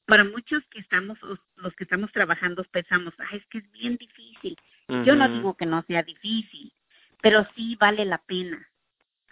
para 0.05 0.25
muchos 0.25 0.63
que 0.71 0.81
estamos, 0.81 1.19
los 1.57 1.75
que 1.75 1.85
estamos 1.85 2.13
trabajando 2.13 2.63
pensamos, 2.65 3.15
ah, 3.19 3.35
es 3.35 3.45
que 3.47 3.59
es 3.59 3.73
bien 3.73 3.97
difícil. 3.97 4.57
Uh 4.89 4.95
-huh. 4.95 5.05
Yo 5.05 5.17
no 5.17 5.29
digo 5.29 5.57
que 5.57 5.67
no 5.67 5.83
sea 5.89 6.03
difícil, 6.03 6.73
pero 7.21 7.47
sí 7.57 7.77
vale 7.81 8.05
la 8.05 8.19
pena. 8.19 8.69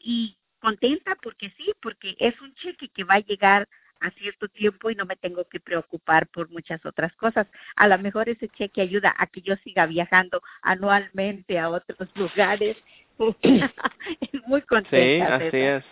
Y 0.01 0.37
contenta 0.59 1.15
porque 1.23 1.51
sí, 1.57 1.73
porque 1.81 2.17
es 2.19 2.41
un 2.41 2.55
cheque 2.55 2.89
que 2.89 3.05
va 3.05 3.15
a 3.15 3.21
llegar 3.21 3.69
a 4.05 4.11
cierto 4.11 4.49
tiempo 4.49 4.91
y 4.91 4.95
no 4.95 5.07
me 5.07 5.17
tengo 5.17 5.45
que 5.45 5.61
preocupar 5.61 6.27
por 6.29 6.51
muchas 6.51 6.85
otras 6.85 7.15
cosas. 7.17 7.47
A 7.75 7.89
lo 7.89 7.99
mejor 7.99 8.29
ese 8.29 8.49
cheque 8.49 8.83
ayuda 8.83 9.15
a 9.17 9.27
que 9.27 9.41
yo 9.41 9.57
siga 9.65 9.87
viajando 9.87 10.43
anualmente 10.63 11.59
a 11.59 11.71
otros 11.71 12.09
lugares. 12.15 12.77
Muy 14.47 14.63
contenta. 14.63 15.39
Sí, 15.39 15.47
así 15.47 15.57
es. 15.57 15.85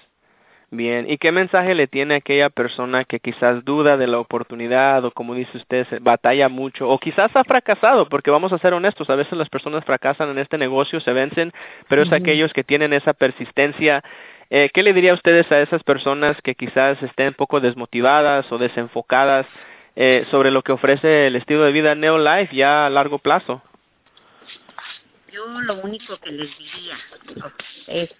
Bien, 0.74 1.04
¿y 1.06 1.18
qué 1.18 1.32
mensaje 1.32 1.74
le 1.74 1.86
tiene 1.86 2.14
a 2.14 2.16
aquella 2.16 2.48
persona 2.48 3.04
que 3.04 3.20
quizás 3.20 3.62
duda 3.62 3.98
de 3.98 4.06
la 4.06 4.18
oportunidad 4.18 5.04
o 5.04 5.10
como 5.10 5.34
dice 5.34 5.58
usted, 5.58 5.86
batalla 6.00 6.48
mucho 6.48 6.88
o 6.88 6.98
quizás 6.98 7.30
ha 7.36 7.44
fracasado? 7.44 8.08
Porque 8.08 8.30
vamos 8.30 8.54
a 8.54 8.58
ser 8.58 8.72
honestos, 8.72 9.10
a 9.10 9.14
veces 9.14 9.36
las 9.36 9.50
personas 9.50 9.84
fracasan 9.84 10.30
en 10.30 10.38
este 10.38 10.56
negocio, 10.56 10.98
se 11.00 11.12
vencen, 11.12 11.52
pero 11.88 12.00
es 12.00 12.08
uh 12.08 12.12
-huh. 12.12 12.22
aquellos 12.22 12.54
que 12.54 12.64
tienen 12.64 12.94
esa 12.94 13.12
persistencia 13.12 14.02
eh, 14.54 14.70
¿Qué 14.74 14.82
le 14.82 14.92
diría 14.92 15.12
a 15.12 15.14
ustedes 15.14 15.50
a 15.50 15.62
esas 15.62 15.82
personas 15.82 16.36
que 16.42 16.54
quizás 16.54 17.02
estén 17.02 17.28
un 17.28 17.34
poco 17.34 17.58
desmotivadas 17.58 18.52
o 18.52 18.58
desenfocadas 18.58 19.46
eh, 19.96 20.26
sobre 20.30 20.50
lo 20.50 20.60
que 20.60 20.72
ofrece 20.72 21.26
el 21.26 21.36
estilo 21.36 21.62
de 21.62 21.72
vida 21.72 21.94
Neo 21.94 22.18
Life 22.18 22.54
ya 22.54 22.84
a 22.84 22.90
largo 22.90 23.18
plazo? 23.18 23.62
Yo 25.32 25.46
lo 25.62 25.76
único 25.76 26.18
que 26.18 26.32
les 26.32 26.50
diría 26.58 26.98
es, 27.86 28.10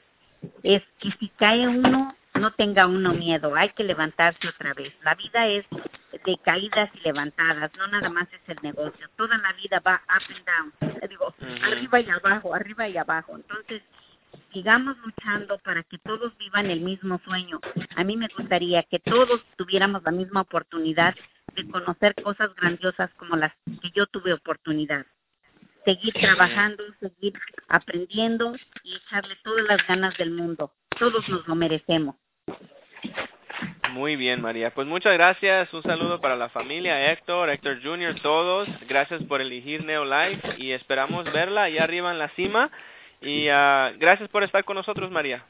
es 0.63 0.83
que 1.01 1.11
si 1.21 1.29
cae 1.37 1.69
uno, 1.69 2.17
no 2.33 2.51
tenga 2.55 2.87
uno 2.87 3.13
miedo, 3.13 3.55
hay 3.55 3.69
que 3.69 3.85
levantarse 3.85 4.49
otra 4.49 4.73
vez. 4.73 4.95
La 5.03 5.15
vida 5.15 5.47
es 5.49 5.67
de 6.25 6.39
caídas 6.39 6.89
y 6.95 7.01
levantadas, 7.01 7.71
no 7.77 7.89
nada 7.89 8.09
más 8.09 8.27
es 8.33 8.41
el 8.49 8.57
negocio. 8.63 9.07
Toda 9.17 9.37
la 9.37 9.53
vida 9.53 9.83
va 9.87 10.01
up 10.09 10.35
and 10.35 10.47
down, 10.47 11.09
digo, 11.11 11.27
uh 11.27 11.45
-huh. 11.45 11.73
arriba 11.73 12.01
y 12.01 12.09
abajo, 12.09 12.55
arriba 12.55 12.89
y 12.89 12.97
abajo. 12.97 13.37
Entonces, 13.37 13.83
sigamos 14.53 14.97
luchando 14.99 15.59
para 15.59 15.83
que 15.83 15.99
todos 15.99 16.37
vivan 16.39 16.71
el 16.71 16.81
mismo 16.81 17.21
sueño. 17.25 17.61
A 17.97 18.05
mí 18.05 18.17
me 18.17 18.29
gustaría 18.37 18.83
que 18.85 18.99
todos 18.99 19.41
tuviéramos 19.57 20.03
la 20.03 20.13
misma 20.13 20.43
oportunidad 20.43 21.15
de 21.55 21.69
conocer 21.69 22.15
cosas 22.23 22.55
grandiosas 22.55 23.13
como 23.15 23.37
las 23.37 23.53
que 23.65 23.91
yo 23.95 24.07
tuve 24.07 24.33
oportunidad. 24.33 25.07
Seguir 25.85 26.15
trabajando, 26.15 26.85
seguir 27.01 27.35
aprendiendo 27.69 28.55
y 28.85 28.97
echarle 28.97 29.37
todas 29.43 29.65
las 29.67 29.87
ganas 29.87 30.17
del 30.17 30.31
mundo. 30.31 30.73
Todos 30.99 31.29
nos 31.29 31.47
lo 31.49 31.55
merecemos. 31.55 32.17
Muy 33.91 34.17
bien, 34.17 34.41
María. 34.41 34.73
Pues 34.73 34.87
muchas 34.87 35.13
gracias. 35.13 35.73
Un 35.75 35.83
saludo 35.83 36.21
para 36.21 36.37
la 36.37 36.49
familia, 36.49 37.13
Héctor, 37.13 37.51
Héctor 37.51 37.83
Jr., 37.83 38.15
todos. 38.23 38.69
Gracias 38.89 39.23
por 39.25 39.41
elegir 39.43 39.85
Neo 39.85 40.05
Life 40.05 40.55
y 40.59 40.71
esperamos 40.71 41.31
verla 41.31 41.65
allá 41.65 41.85
arriba 41.85 42.11
en 42.11 42.19
la 42.19 42.31
cima. 42.31 42.71
Y 43.23 43.49
uh, 43.49 43.99
gracias 43.99 44.29
por 44.29 44.43
estar 44.43 44.65
con 44.65 44.77
nosotros, 44.77 45.11
María. 45.11 45.45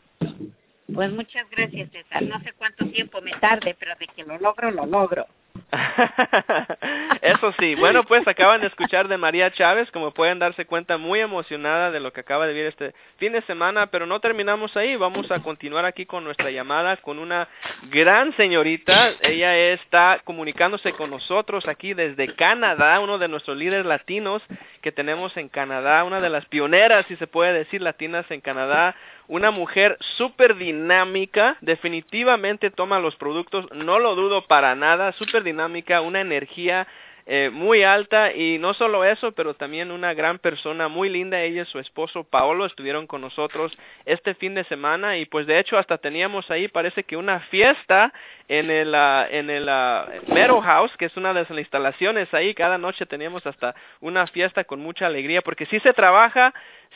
Pues 0.92 1.10
muchas 1.10 1.48
gracias, 1.50 1.90
César. 1.90 2.22
No 2.22 2.38
sé 2.40 2.52
cuánto 2.52 2.86
tiempo 2.86 3.20
me 3.22 3.32
tarde, 3.32 3.74
pero 3.78 3.94
de 3.96 4.06
que 4.08 4.24
lo 4.24 4.38
logro, 4.38 4.70
lo 4.70 4.86
logro. 4.86 5.26
Eso 7.22 7.54
sí. 7.60 7.76
Bueno, 7.76 8.02
pues 8.02 8.26
acaban 8.26 8.62
de 8.62 8.66
escuchar 8.66 9.06
de 9.06 9.16
María 9.16 9.52
Chávez, 9.52 9.88
como 9.92 10.10
pueden 10.10 10.40
darse 10.40 10.66
cuenta, 10.66 10.98
muy 10.98 11.20
emocionada 11.20 11.92
de 11.92 12.00
lo 12.00 12.12
que 12.12 12.18
acaba 12.18 12.48
de 12.48 12.52
vivir 12.52 12.66
este 12.66 12.94
fin 13.18 13.32
de 13.32 13.42
semana, 13.42 13.86
pero 13.86 14.06
no 14.06 14.18
terminamos 14.18 14.76
ahí. 14.76 14.96
Vamos 14.96 15.30
a 15.30 15.38
continuar 15.38 15.84
aquí 15.84 16.04
con 16.04 16.24
nuestra 16.24 16.50
llamada 16.50 16.96
con 16.96 17.20
una 17.20 17.46
gran 17.92 18.36
señorita. 18.36 19.12
Ella 19.20 19.56
está 19.56 20.20
comunicándose 20.24 20.94
con 20.94 21.10
nosotros 21.10 21.68
aquí 21.68 21.94
desde 21.94 22.34
Canadá, 22.34 22.98
uno 22.98 23.18
de 23.18 23.28
nuestros 23.28 23.56
líderes 23.56 23.86
latinos 23.86 24.42
que 24.80 24.90
tenemos 24.90 25.36
en 25.36 25.48
Canadá, 25.48 26.02
una 26.02 26.20
de 26.20 26.28
las 26.28 26.44
pioneras, 26.46 27.06
si 27.06 27.14
se 27.14 27.28
puede 27.28 27.52
decir, 27.52 27.82
latinas 27.82 28.28
en 28.32 28.40
Canadá 28.40 28.96
una 29.28 29.50
mujer 29.50 29.96
súper 30.18 30.56
dinámica, 30.56 31.56
definitivamente 31.60 32.70
toma 32.70 32.98
los 32.98 33.16
productos, 33.16 33.70
no 33.72 33.98
lo 33.98 34.14
dudo 34.14 34.46
para 34.46 34.74
nada, 34.74 35.12
súper 35.12 35.42
dinámica, 35.42 36.02
una 36.02 36.20
energía 36.20 36.86
eh, 37.24 37.50
muy 37.52 37.84
alta 37.84 38.32
y 38.32 38.58
no 38.58 38.74
solo 38.74 39.04
eso, 39.04 39.30
pero 39.32 39.54
también 39.54 39.92
una 39.92 40.12
gran 40.12 40.38
persona 40.38 40.88
muy 40.88 41.08
linda. 41.08 41.40
Ella 41.40 41.62
y 41.62 41.66
su 41.66 41.78
esposo 41.78 42.24
Paolo 42.24 42.66
estuvieron 42.66 43.06
con 43.06 43.20
nosotros 43.20 43.76
este 44.04 44.34
fin 44.34 44.54
de 44.54 44.64
semana 44.64 45.16
y 45.16 45.26
pues 45.26 45.46
de 45.46 45.58
hecho 45.58 45.78
hasta 45.78 45.98
teníamos 45.98 46.50
ahí 46.50 46.66
parece 46.66 47.04
que 47.04 47.16
una 47.16 47.40
fiesta 47.40 48.12
en 48.48 48.70
el 48.70 48.88
uh, 48.88 49.26
en 49.30 49.50
el 49.50 49.64
uh, 49.64 50.32
Meadow 50.32 50.60
House, 50.60 50.96
que 50.96 51.04
es 51.04 51.16
una 51.16 51.32
de 51.32 51.42
las 51.42 51.50
instalaciones 51.50 52.32
ahí. 52.34 52.54
Cada 52.54 52.76
noche 52.76 53.06
teníamos 53.06 53.46
hasta 53.46 53.74
una 54.00 54.26
fiesta 54.26 54.64
con 54.64 54.80
mucha 54.80 55.06
alegría 55.06 55.42
porque 55.42 55.66
si 55.66 55.78
se 55.78 55.92
trabaja, 55.92 56.52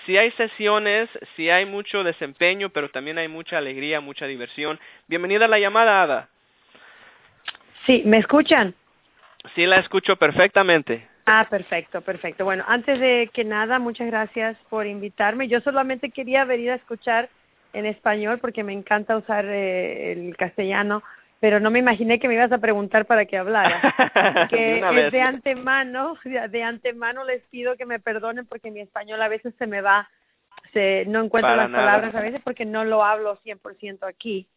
si 0.07 0.19
hay 0.19 0.33
sesiones, 0.33 1.09
si 1.37 1.51
hay 1.51 1.67
mucho 1.67 2.03
desempeño, 2.03 2.71
pero 2.71 2.91
también 2.91 3.19
hay 3.19 3.29
mucha 3.29 3.59
alegría, 3.59 4.01
mucha 4.01 4.27
diversión. 4.27 4.81
Bienvenida 5.07 5.45
a 5.45 5.49
la 5.49 5.61
llamada, 5.61 6.03
Ada. 6.03 6.29
Sí, 7.87 8.03
¿me 8.05 8.19
escuchan? 8.19 8.75
Sí, 9.55 9.67
la 9.67 9.77
escucho 9.77 10.17
perfectamente. 10.17 11.09
Ah, 11.27 11.47
perfecto, 11.51 12.01
perfecto. 12.03 12.45
Bueno, 12.45 12.65
antes 12.69 13.01
de 13.01 13.29
que 13.33 13.45
nada, 13.45 13.79
muchas 13.79 14.07
gracias 14.07 14.57
por 14.71 14.87
invitarme. 14.87 15.49
Yo 15.49 15.61
solamente 15.61 16.11
quería 16.11 16.45
venir 16.45 16.71
a 16.71 16.77
escuchar 16.77 17.29
en 17.73 17.85
español 17.85 18.39
porque 18.39 18.63
me 18.63 18.73
encanta 18.73 19.17
usar 19.17 19.45
eh, 19.45 20.13
el 20.13 20.37
castellano, 20.37 21.03
pero 21.41 21.59
no 21.59 21.71
me 21.71 21.81
imaginé 21.81 22.19
que 22.19 22.29
me 22.29 22.35
ibas 22.35 22.53
a 22.53 22.59
preguntar 22.59 23.07
para 23.07 23.27
que 23.27 23.37
hablara. 23.37 23.81
que 24.51 24.81
de, 24.83 25.11
de 25.11 25.21
antemano, 25.21 26.17
de 26.25 26.63
antemano 26.63 27.25
les 27.25 27.43
pido 27.49 27.77
que 27.77 27.87
me 27.87 27.99
perdonen 27.99 28.47
porque 28.47 28.71
mi 28.71 28.81
español 28.81 29.21
a 29.21 29.29
veces 29.29 29.53
se 29.59 29.67
me 29.67 29.81
va, 29.81 30.09
se 30.73 31.05
no 31.07 31.25
encuentro 31.25 31.57
las 31.57 31.71
palabras 31.71 32.15
a 32.15 32.21
veces 32.21 32.41
porque 32.43 32.65
no 32.65 32.85
lo 32.85 33.05
hablo 33.05 33.39
100% 33.45 34.09
aquí. 34.09 34.49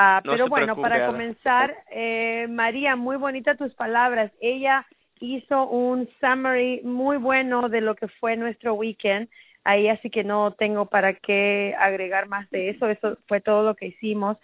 Ah, 0.00 0.20
pero 0.24 0.46
bueno, 0.46 0.76
para 0.76 1.08
comenzar, 1.08 1.76
eh, 1.90 2.46
María, 2.48 2.94
muy 2.94 3.16
bonita 3.16 3.56
tus 3.56 3.74
palabras. 3.74 4.30
Ella 4.40 4.86
hizo 5.18 5.66
un 5.66 6.08
summary 6.20 6.82
muy 6.84 7.16
bueno 7.16 7.68
de 7.68 7.80
lo 7.80 7.96
que 7.96 8.06
fue 8.06 8.36
nuestro 8.36 8.74
weekend. 8.74 9.28
Ahí 9.64 9.88
así 9.88 10.08
que 10.08 10.22
no 10.22 10.52
tengo 10.52 10.86
para 10.86 11.14
qué 11.14 11.74
agregar 11.76 12.28
más 12.28 12.48
de 12.50 12.70
eso. 12.70 12.88
Eso 12.88 13.18
fue 13.26 13.40
todo 13.40 13.64
lo 13.64 13.74
que 13.74 13.86
hicimos. 13.86 14.36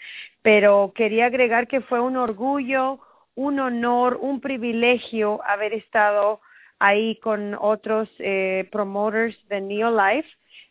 Pero 0.42 0.92
quería 0.92 1.26
agregar 1.26 1.68
que 1.68 1.82
fue 1.82 2.00
un 2.00 2.16
orgullo, 2.16 2.98
un 3.36 3.60
honor, 3.60 4.18
un 4.20 4.40
privilegio 4.40 5.40
haber 5.46 5.72
estado 5.72 6.40
ahí 6.80 7.14
con 7.22 7.56
otros 7.60 8.08
eh, 8.18 8.68
promoters 8.72 9.36
de 9.46 9.60
Neolife 9.60 10.28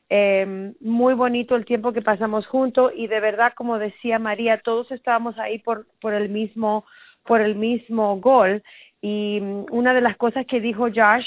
eh, 0.09 0.73
muy 0.79 1.13
bonito 1.13 1.55
el 1.55 1.65
tiempo 1.65 1.93
que 1.93 2.01
pasamos 2.01 2.45
juntos 2.47 2.91
y 2.95 3.07
de 3.07 3.19
verdad, 3.19 3.53
como 3.55 3.79
decía 3.79 4.19
María, 4.19 4.59
todos 4.59 4.91
estábamos 4.91 5.37
ahí 5.39 5.59
por, 5.59 5.87
por 6.01 6.13
el 6.13 6.29
mismo 6.29 6.85
por 7.23 7.41
el 7.41 7.55
mismo 7.55 8.17
gol. 8.19 8.63
Y 9.01 9.39
mm, 9.41 9.65
una 9.71 9.93
de 9.93 10.01
las 10.01 10.17
cosas 10.17 10.45
que 10.45 10.59
dijo 10.59 10.87
Josh 10.93 11.25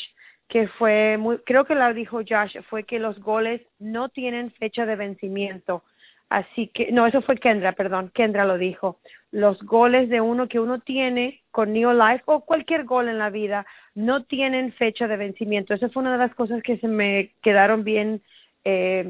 que 0.49 0.69
fue 0.69 1.17
muy 1.19 1.39
creo 1.39 1.65
que 1.65 1.75
la 1.75 1.93
dijo 1.93 2.19
Josh 2.19 2.59
fue 2.69 2.85
que 2.85 3.01
los 3.01 3.19
goles 3.21 3.63
no 3.79 4.09
tienen 4.09 4.53
fecha 4.53 4.87
de 4.87 4.97
vencimiento. 4.97 5.83
Así 6.29 6.69
que 6.69 6.91
no 6.91 7.07
eso 7.07 7.23
fue 7.23 7.37
Kendra 7.37 7.73
perdón 7.73 8.11
Kendra 8.15 8.45
lo 8.45 8.59
dijo. 8.59 9.01
Los 9.33 9.61
goles 9.63 10.09
de 10.09 10.21
uno 10.21 10.49
que 10.49 10.61
uno 10.61 10.81
tiene 10.81 11.43
con 11.51 11.73
New 11.73 11.93
Life 11.93 12.23
o 12.27 12.45
cualquier 12.45 12.85
gol 12.85 13.09
en 13.09 13.19
la 13.19 13.31
vida 13.31 13.67
no 13.95 14.25
tienen 14.25 14.73
fecha 14.73 15.09
de 15.09 15.17
vencimiento. 15.17 15.75
Eso 15.75 15.91
fue 15.91 16.03
una 16.03 16.13
de 16.13 16.19
las 16.19 16.35
cosas 16.35 16.63
que 16.63 16.79
se 16.79 16.89
me 16.89 17.33
quedaron 17.43 17.85
bien 17.85 18.23
eh, 18.69 19.05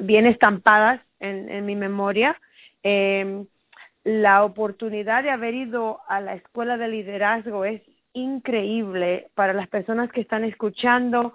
bien 0.00 0.24
estampadas 0.24 0.98
en, 1.20 1.50
en 1.50 1.66
mi 1.66 1.76
memoria. 1.76 2.40
Eh, 2.82 3.44
la 4.02 4.44
oportunidad 4.44 5.22
de 5.22 5.30
haber 5.30 5.54
ido 5.54 6.00
a 6.08 6.22
la 6.22 6.34
escuela 6.34 6.78
de 6.78 6.88
liderazgo 6.88 7.66
es 7.66 7.82
increíble 8.14 9.28
para 9.34 9.52
las 9.52 9.68
personas 9.68 10.10
que 10.10 10.22
están 10.22 10.44
escuchando. 10.44 11.34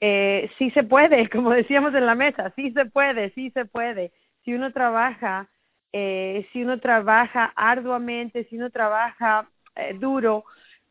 Eh, 0.00 0.50
sí 0.56 0.70
se 0.70 0.82
puede, 0.82 1.28
como 1.30 1.50
decíamos 1.50 1.94
en 1.94 2.06
la 2.06 2.14
mesa, 2.14 2.54
sí 2.56 2.72
se 2.72 2.86
puede, 2.86 3.30
sí 3.32 3.50
se 3.50 3.66
puede. 3.66 4.12
Si 4.42 4.54
uno 4.54 4.72
trabaja, 4.72 5.50
eh, 5.92 6.46
si 6.54 6.62
uno 6.62 6.80
trabaja 6.80 7.52
arduamente, 7.54 8.44
si 8.44 8.56
uno 8.56 8.70
trabaja 8.70 9.46
eh, 9.76 9.92
duro, 9.92 10.44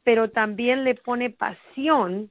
pero 0.03 0.29
también 0.29 0.83
le 0.83 0.93
pone 0.93 1.31
pasión 1.31 2.29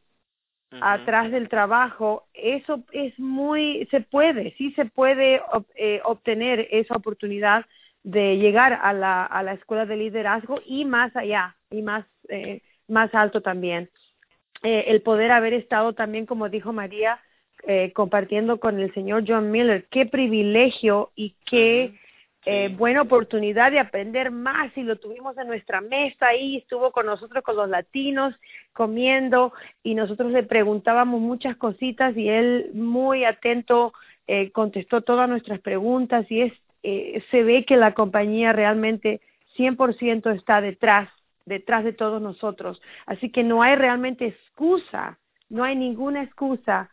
atrás 0.80 1.30
del 1.30 1.48
trabajo, 1.48 2.26
eso 2.34 2.82
es 2.92 3.18
muy, 3.18 3.88
se 3.90 4.00
puede, 4.00 4.54
sí 4.58 4.72
se 4.72 4.84
puede 4.84 5.40
eh, 5.76 6.00
obtener 6.04 6.68
esa 6.70 6.94
oportunidad 6.94 7.64
de 8.02 8.36
llegar 8.36 8.78
a 8.82 8.92
la, 8.92 9.24
a 9.24 9.42
la 9.42 9.54
escuela 9.54 9.86
de 9.86 9.96
liderazgo 9.96 10.60
y 10.66 10.84
más 10.84 11.14
allá, 11.16 11.56
y 11.70 11.82
más, 11.82 12.06
eh, 12.28 12.62
más 12.86 13.14
alto 13.14 13.40
también. 13.40 13.90
Eh, 14.62 14.86
el 14.88 15.02
poder 15.02 15.30
haber 15.30 15.54
estado 15.54 15.92
también, 15.92 16.26
como 16.26 16.48
dijo 16.48 16.72
María, 16.72 17.20
eh, 17.66 17.92
compartiendo 17.92 18.60
con 18.60 18.78
el 18.80 18.92
señor 18.94 19.24
John 19.26 19.50
Miller, 19.50 19.86
qué 19.90 20.06
privilegio 20.06 21.10
y 21.14 21.34
qué 21.44 21.98
eh, 22.46 22.68
buena 22.68 23.02
oportunidad 23.02 23.70
de 23.70 23.80
aprender 23.80 24.30
más 24.30 24.76
y 24.76 24.82
lo 24.82 24.96
tuvimos 24.96 25.36
en 25.38 25.48
nuestra 25.48 25.80
mesa 25.80 26.28
ahí, 26.28 26.58
estuvo 26.58 26.92
con 26.92 27.06
nosotros, 27.06 27.42
con 27.44 27.56
los 27.56 27.68
latinos, 27.68 28.34
comiendo 28.72 29.52
y 29.82 29.94
nosotros 29.94 30.32
le 30.32 30.42
preguntábamos 30.44 31.20
muchas 31.20 31.56
cositas 31.56 32.16
y 32.16 32.28
él 32.28 32.70
muy 32.74 33.24
atento 33.24 33.92
eh, 34.26 34.50
contestó 34.52 35.02
todas 35.02 35.28
nuestras 35.28 35.60
preguntas 35.60 36.30
y 36.30 36.42
es 36.42 36.52
eh, 36.82 37.22
se 37.30 37.42
ve 37.42 37.64
que 37.64 37.76
la 37.76 37.92
compañía 37.94 38.52
realmente 38.52 39.20
100% 39.56 40.34
está 40.34 40.60
detrás, 40.60 41.08
detrás 41.44 41.84
de 41.84 41.92
todos 41.92 42.22
nosotros. 42.22 42.80
Así 43.06 43.30
que 43.30 43.42
no 43.42 43.62
hay 43.62 43.74
realmente 43.74 44.26
excusa, 44.26 45.18
no 45.48 45.64
hay 45.64 45.76
ninguna 45.76 46.22
excusa 46.22 46.90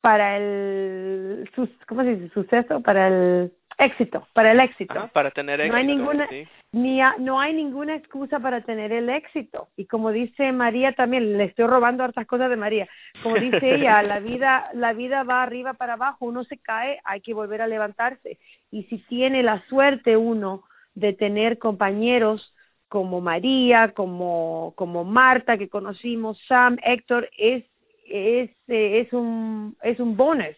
para 0.00 0.36
el, 0.36 1.50
¿cómo 1.88 2.02
se 2.02 2.16
dice? 2.16 2.32
Suceso, 2.34 2.80
para 2.80 3.08
el 3.08 3.52
éxito, 3.78 4.26
para 4.32 4.52
el 4.52 4.60
éxito. 4.60 5.08
para 5.12 5.30
tener 5.30 5.60
éxito. 5.60 5.72
No 5.72 5.78
hay 5.78 5.86
ninguna, 5.86 6.28
ni 6.72 7.00
no 7.18 7.40
hay 7.40 7.52
ninguna 7.54 7.94
excusa 7.94 8.40
para 8.40 8.60
tener 8.62 8.92
el 8.92 9.08
éxito. 9.08 9.68
Y 9.76 9.86
como 9.86 10.10
dice 10.10 10.52
María 10.52 10.92
también, 10.92 11.38
le 11.38 11.44
estoy 11.44 11.66
robando 11.66 12.04
hartas 12.04 12.26
cosas 12.26 12.50
de 12.50 12.56
María. 12.56 12.88
Como 13.22 13.36
dice 13.36 13.74
ella, 13.74 14.02
la 14.02 14.20
vida, 14.20 14.70
la 14.74 14.92
vida 14.92 15.22
va 15.22 15.42
arriba 15.42 15.74
para 15.74 15.94
abajo, 15.94 16.26
uno 16.26 16.44
se 16.44 16.58
cae, 16.58 17.00
hay 17.04 17.20
que 17.20 17.34
volver 17.34 17.62
a 17.62 17.68
levantarse. 17.68 18.38
Y 18.70 18.84
si 18.84 18.98
tiene 18.98 19.42
la 19.42 19.64
suerte 19.68 20.16
uno 20.16 20.64
de 20.94 21.12
tener 21.12 21.58
compañeros 21.58 22.54
como 22.88 23.20
María, 23.20 23.92
como, 23.92 24.72
como 24.76 25.04
Marta 25.04 25.58
que 25.58 25.68
conocimos, 25.68 26.40
Sam, 26.46 26.76
Héctor, 26.82 27.28
es, 27.36 27.64
es, 28.08 28.50
es 28.68 29.12
un, 29.12 29.76
es 29.82 29.98
un 29.98 30.16
bonus 30.16 30.56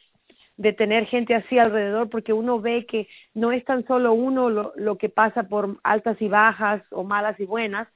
de 0.56 0.72
tener 0.72 1.06
gente 1.06 1.34
así 1.34 1.58
alrededor 1.58 2.08
porque 2.08 2.32
uno 2.32 2.60
ve 2.60 2.86
que 2.86 3.08
no 3.34 3.52
es 3.52 3.64
tan 3.64 3.86
solo 3.86 4.12
uno 4.12 4.48
lo, 4.48 4.72
lo 4.76 4.96
que 4.96 5.08
pasa 5.08 5.44
por 5.44 5.78
altas 5.82 6.20
y 6.20 6.28
bajas 6.28 6.82
o 6.90 7.04
malas 7.04 7.38
y 7.38 7.44
buenas, 7.44 7.88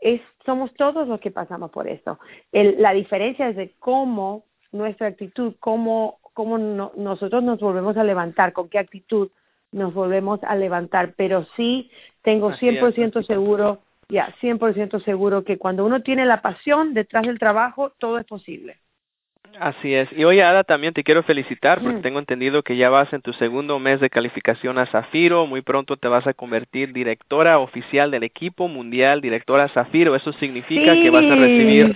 es 0.00 0.20
somos 0.44 0.72
todos 0.74 1.06
los 1.06 1.20
que 1.20 1.30
pasamos 1.30 1.70
por 1.70 1.86
eso. 1.86 2.18
El, 2.52 2.80
la 2.80 2.92
diferencia 2.92 3.48
es 3.48 3.56
de 3.56 3.74
cómo 3.78 4.44
nuestra 4.72 5.08
actitud, 5.08 5.54
cómo, 5.60 6.18
cómo 6.32 6.58
no, 6.58 6.92
nosotros 6.96 7.42
nos 7.42 7.60
volvemos 7.60 7.96
a 7.96 8.04
levantar, 8.04 8.52
con 8.52 8.68
qué 8.68 8.78
actitud 8.78 9.30
nos 9.72 9.94
volvemos 9.94 10.42
a 10.42 10.56
levantar, 10.56 11.14
pero 11.16 11.46
sí 11.56 11.90
tengo 12.22 12.52
100% 12.52 13.24
seguro, 13.24 13.80
ya, 14.08 14.34
100% 14.40 15.04
seguro 15.04 15.44
que 15.44 15.58
cuando 15.58 15.84
uno 15.84 16.02
tiene 16.02 16.26
la 16.26 16.42
pasión 16.42 16.92
detrás 16.94 17.26
del 17.26 17.38
trabajo, 17.38 17.90
todo 17.98 18.18
es 18.18 18.26
posible. 18.26 18.78
Así 19.60 19.94
es. 19.94 20.08
Y 20.16 20.24
hoy, 20.24 20.40
Ada, 20.40 20.64
también 20.64 20.94
te 20.94 21.04
quiero 21.04 21.22
felicitar 21.22 21.82
porque 21.82 21.98
mm. 21.98 22.02
tengo 22.02 22.18
entendido 22.18 22.62
que 22.62 22.78
ya 22.78 22.88
vas 22.88 23.12
en 23.12 23.20
tu 23.20 23.34
segundo 23.34 23.78
mes 23.78 24.00
de 24.00 24.08
calificación 24.08 24.78
a 24.78 24.86
Zafiro. 24.86 25.44
Muy 25.44 25.60
pronto 25.60 25.98
te 25.98 26.08
vas 26.08 26.26
a 26.26 26.32
convertir 26.32 26.94
directora 26.94 27.58
oficial 27.58 28.10
del 28.10 28.22
equipo 28.22 28.68
mundial, 28.68 29.20
directora 29.20 29.68
Zafiro. 29.68 30.16
Eso 30.16 30.32
significa 30.32 30.94
que 30.94 31.10
vas 31.10 31.26
a 31.26 31.34
recibir 31.34 31.94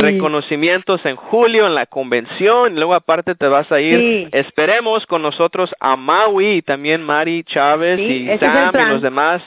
reconocimientos 0.00 1.04
en 1.04 1.16
julio 1.16 1.66
en 1.66 1.74
la 1.74 1.84
convención. 1.84 2.74
Luego, 2.74 2.94
aparte, 2.94 3.34
te 3.34 3.48
vas 3.48 3.70
a 3.70 3.82
ir, 3.82 4.30
esperemos, 4.32 5.04
con 5.04 5.20
nosotros 5.20 5.74
a 5.80 5.96
Maui 5.96 6.52
y 6.52 6.62
también 6.62 7.02
Mari 7.02 7.44
Chávez 7.44 8.00
y 8.00 8.28
Sam 8.38 8.72
y 8.74 8.90
los 8.92 9.02
demás 9.02 9.42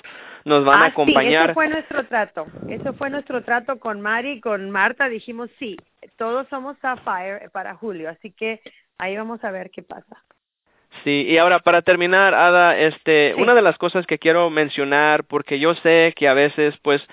nos 0.47 0.63
van 0.63 0.81
a 0.81 0.85
ah, 0.85 0.87
acompañar. 0.87 1.43
Sí, 1.43 1.45
eso 1.45 1.53
fue 1.53 1.67
nuestro 1.67 2.07
trato. 2.07 2.47
Eso 2.69 2.93
fue 2.93 3.09
nuestro 3.09 3.43
trato 3.43 3.79
con 3.79 4.01
Mari, 4.01 4.39
con 4.39 4.71
Marta. 4.71 5.09
Dijimos 5.09 5.49
sí, 5.59 5.77
todos 6.15 6.47
somos 6.49 6.77
Sapphire 6.79 7.49
para 7.51 7.75
julio, 7.75 8.09
así 8.09 8.31
que 8.31 8.61
ahí 8.97 9.17
vamos 9.17 9.43
a 9.43 9.51
ver 9.51 9.69
qué 9.71 9.83
pasa. 9.83 10.23
Sí, 11.03 11.25
y 11.27 11.37
ahora 11.37 11.59
para 11.59 11.81
terminar, 11.81 12.33
Ada, 12.33 12.77
este, 12.77 13.35
una 13.37 13.53
de 13.53 13.61
las 13.61 13.77
cosas 13.77 14.07
que 14.07 14.17
quiero 14.17 14.49
mencionar, 14.49 15.25
porque 15.25 15.59
yo 15.59 15.75
sé 15.75 16.13
que 16.15 16.29
a 16.29 16.33
veces, 16.33 16.75
pues, 16.81 17.05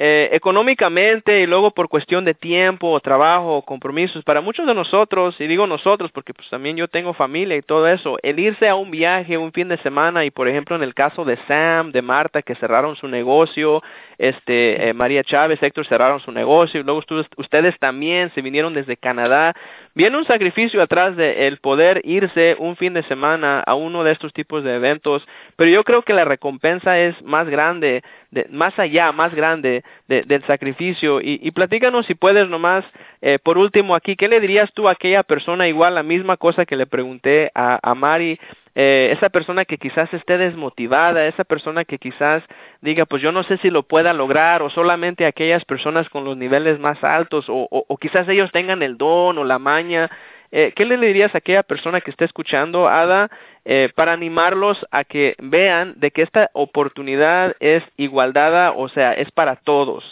eh, 0.00 0.28
económicamente 0.30 1.40
y 1.40 1.46
luego 1.46 1.72
por 1.72 1.88
cuestión 1.88 2.24
de 2.24 2.32
tiempo, 2.32 3.00
trabajo, 3.00 3.62
compromisos, 3.62 4.22
para 4.22 4.40
muchos 4.40 4.64
de 4.64 4.72
nosotros, 4.72 5.34
y 5.40 5.48
digo 5.48 5.66
nosotros 5.66 6.12
porque 6.12 6.32
pues 6.32 6.48
también 6.48 6.76
yo 6.76 6.86
tengo 6.86 7.14
familia 7.14 7.56
y 7.56 7.62
todo 7.62 7.88
eso, 7.88 8.16
el 8.22 8.38
irse 8.38 8.68
a 8.68 8.76
un 8.76 8.92
viaje 8.92 9.36
un 9.36 9.50
fin 9.50 9.66
de 9.66 9.76
semana 9.78 10.24
y 10.24 10.30
por 10.30 10.46
ejemplo 10.46 10.76
en 10.76 10.84
el 10.84 10.94
caso 10.94 11.24
de 11.24 11.36
Sam, 11.48 11.90
de 11.90 12.00
Marta 12.00 12.42
que 12.42 12.54
cerraron 12.54 12.94
su 12.94 13.08
negocio, 13.08 13.82
este 14.18 14.88
eh, 14.88 14.94
María 14.94 15.24
Chávez, 15.24 15.60
Héctor 15.60 15.84
cerraron 15.84 16.20
su 16.20 16.30
negocio 16.30 16.78
y 16.78 16.84
luego 16.84 17.02
ustedes 17.36 17.76
también 17.80 18.30
se 18.36 18.40
vinieron 18.40 18.74
desde 18.74 18.96
Canadá, 18.96 19.52
viene 19.98 20.16
un 20.16 20.24
sacrificio 20.26 20.80
atrás 20.80 21.16
de 21.16 21.48
el 21.48 21.56
poder 21.56 22.02
irse 22.04 22.54
un 22.60 22.76
fin 22.76 22.94
de 22.94 23.02
semana 23.02 23.64
a 23.66 23.74
uno 23.74 24.04
de 24.04 24.12
estos 24.12 24.32
tipos 24.32 24.62
de 24.62 24.76
eventos, 24.76 25.26
pero 25.56 25.72
yo 25.72 25.82
creo 25.82 26.02
que 26.02 26.14
la 26.14 26.24
recompensa 26.24 27.00
es 27.00 27.20
más 27.24 27.48
grande, 27.48 28.04
de, 28.30 28.46
más 28.48 28.78
allá, 28.78 29.10
más 29.10 29.34
grande 29.34 29.82
del 30.06 30.44
sacrificio. 30.44 31.20
Y, 31.20 31.50
platícanos 31.50 32.06
si 32.06 32.14
puedes 32.14 32.48
nomás, 32.48 32.84
eh, 33.22 33.40
por 33.42 33.58
último 33.58 33.96
aquí, 33.96 34.14
¿qué 34.14 34.28
le 34.28 34.38
dirías 34.38 34.72
tú 34.72 34.86
a 34.86 34.92
aquella 34.92 35.24
persona 35.24 35.66
igual 35.66 35.96
la 35.96 36.04
misma 36.04 36.36
cosa 36.36 36.64
que 36.64 36.76
le 36.76 36.86
pregunté 36.86 37.50
a, 37.56 37.80
a 37.82 37.94
Mari? 37.96 38.38
Eh, 38.80 39.10
esa 39.12 39.28
persona 39.28 39.64
que 39.64 39.76
quizás 39.76 40.14
esté 40.14 40.38
desmotivada, 40.38 41.26
esa 41.26 41.42
persona 41.42 41.84
que 41.84 41.98
quizás 41.98 42.44
diga, 42.80 43.06
pues 43.06 43.20
yo 43.20 43.32
no 43.32 43.42
sé 43.42 43.56
si 43.56 43.70
lo 43.70 43.82
pueda 43.82 44.12
lograr, 44.12 44.62
o 44.62 44.70
solamente 44.70 45.26
aquellas 45.26 45.64
personas 45.64 46.08
con 46.08 46.22
los 46.22 46.36
niveles 46.36 46.78
más 46.78 47.02
altos, 47.02 47.46
o, 47.48 47.66
o, 47.70 47.96
quizás 47.96 48.28
ellos 48.28 48.52
tengan 48.52 48.84
el 48.84 48.96
don 48.96 49.36
o 49.36 49.42
la 49.42 49.58
maña 49.58 50.08
eh, 50.52 50.72
¿qué 50.76 50.84
le 50.84 50.96
dirías 50.96 51.34
a 51.34 51.38
aquella 51.38 51.64
persona 51.64 52.00
que 52.00 52.12
esté 52.12 52.24
escuchando, 52.24 52.88
Ada, 52.88 53.30
eh, 53.64 53.90
para 53.96 54.12
animarlos 54.12 54.86
a 54.92 55.02
que 55.02 55.34
vean 55.40 55.94
de 55.98 56.12
que 56.12 56.22
esta 56.22 56.48
oportunidad 56.52 57.56
es 57.58 57.82
igualdad, 57.96 58.74
o 58.76 58.88
sea, 58.88 59.12
es 59.12 59.30
para 59.32 59.56
todos? 59.56 60.04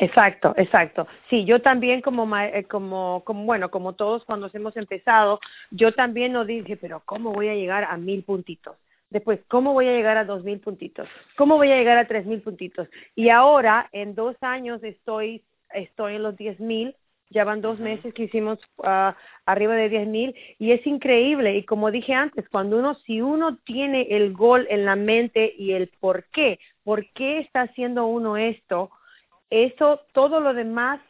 Exacto, 0.00 0.54
exacto. 0.56 1.08
Sí, 1.28 1.44
yo 1.44 1.60
también 1.60 2.02
como, 2.02 2.36
eh, 2.36 2.64
como, 2.70 3.22
como, 3.24 3.44
bueno, 3.44 3.70
como 3.70 3.94
todos 3.94 4.24
cuando 4.24 4.48
hemos 4.52 4.76
empezado, 4.76 5.40
yo 5.70 5.92
también 5.92 6.32
no 6.32 6.44
dije, 6.44 6.76
pero 6.76 7.02
¿cómo 7.04 7.32
voy 7.32 7.48
a 7.48 7.54
llegar 7.54 7.84
a 7.84 7.96
mil 7.96 8.22
puntitos? 8.22 8.76
Después, 9.10 9.40
¿cómo 9.48 9.72
voy 9.72 9.88
a 9.88 9.92
llegar 9.92 10.16
a 10.16 10.24
dos 10.24 10.44
mil 10.44 10.60
puntitos? 10.60 11.08
¿Cómo 11.36 11.56
voy 11.56 11.72
a 11.72 11.76
llegar 11.76 11.98
a 11.98 12.06
tres 12.06 12.26
mil 12.26 12.40
puntitos? 12.42 12.88
Y 13.16 13.30
ahora, 13.30 13.88
en 13.90 14.14
dos 14.14 14.36
años, 14.40 14.84
estoy, 14.84 15.42
estoy 15.74 16.14
en 16.14 16.22
los 16.22 16.36
diez 16.36 16.60
mil 16.60 16.94
ya 17.30 17.44
van 17.44 17.60
dos 17.60 17.78
meses 17.78 18.14
que 18.14 18.24
hicimos 18.24 18.58
uh, 18.78 19.12
arriba 19.44 19.74
de 19.74 19.88
diez 19.88 20.08
mil 20.08 20.34
y 20.58 20.72
es 20.72 20.86
increíble. 20.86 21.56
Y 21.56 21.64
como 21.64 21.90
dije 21.90 22.14
antes, 22.14 22.48
cuando 22.48 22.78
uno, 22.78 22.94
si 23.06 23.20
uno 23.20 23.58
tiene 23.64 24.06
el 24.10 24.32
gol 24.32 24.66
en 24.70 24.84
la 24.84 24.96
mente 24.96 25.54
y 25.56 25.72
el 25.72 25.88
por 25.88 26.24
qué, 26.32 26.58
por 26.84 27.06
qué 27.12 27.40
está 27.40 27.62
haciendo 27.62 28.06
uno 28.06 28.36
esto, 28.36 28.90
eso, 29.50 30.00
todo 30.12 30.40
lo 30.40 30.54
demás 30.54 31.00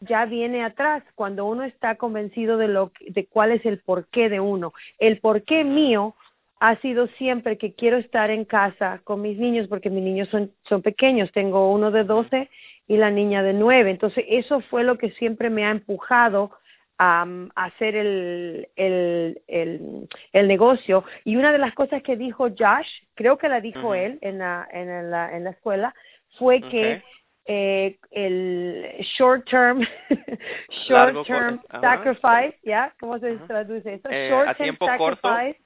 ya 0.00 0.26
viene 0.26 0.62
atrás 0.62 1.02
cuando 1.14 1.46
uno 1.46 1.64
está 1.64 1.96
convencido 1.96 2.58
de 2.58 2.68
lo 2.68 2.92
de 3.00 3.26
cuál 3.26 3.52
es 3.52 3.64
el 3.64 3.78
porqué 3.78 4.28
de 4.28 4.40
uno. 4.40 4.72
El 4.98 5.18
porqué 5.18 5.64
mío 5.64 6.14
ha 6.60 6.76
sido 6.76 7.06
siempre 7.18 7.58
que 7.58 7.74
quiero 7.74 7.96
estar 7.96 8.30
en 8.30 8.44
casa 8.44 9.00
con 9.04 9.22
mis 9.22 9.38
niños 9.38 9.68
porque 9.68 9.90
mis 9.90 10.04
niños 10.04 10.28
son 10.28 10.52
son 10.68 10.82
pequeños, 10.82 11.32
tengo 11.32 11.72
uno 11.72 11.90
de 11.90 12.04
12 12.04 12.50
y 12.88 12.96
la 12.96 13.10
niña 13.10 13.42
de 13.42 13.52
nueve. 13.52 13.90
Entonces, 13.90 14.24
eso 14.28 14.60
fue 14.60 14.84
lo 14.84 14.98
que 14.98 15.10
siempre 15.12 15.50
me 15.50 15.64
ha 15.64 15.70
empujado 15.70 16.52
a, 16.98 17.26
hacer 17.54 17.94
el, 17.94 18.68
el, 18.76 19.42
el, 19.48 20.08
el, 20.32 20.48
negocio. 20.48 21.04
Y 21.24 21.36
una 21.36 21.52
de 21.52 21.58
las 21.58 21.74
cosas 21.74 22.02
que 22.02 22.16
dijo 22.16 22.48
Josh, 22.48 22.88
creo 23.14 23.36
que 23.36 23.48
la 23.48 23.60
dijo 23.60 23.94
él 23.94 24.18
en 24.22 24.38
la, 24.38 24.66
en, 24.72 25.10
la, 25.10 25.36
en 25.36 25.44
la 25.44 25.50
escuela, 25.50 25.94
fue 26.38 26.60
que 26.62 27.02
eh, 27.46 27.98
el 28.10 28.86
short 29.16 29.48
term, 29.48 29.86
short 30.88 31.26
term 31.26 31.60
sacrifice, 31.80 32.58
¿ya? 32.62 32.92
¿Cómo 32.98 33.18
se 33.18 33.36
traduce 33.46 33.94
eso? 33.94 34.08
Eh, 34.10 34.28
short 34.30 34.56
term 34.56 34.76
sacrifice, 34.78 35.60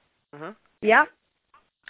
¿ya? 0.81 1.09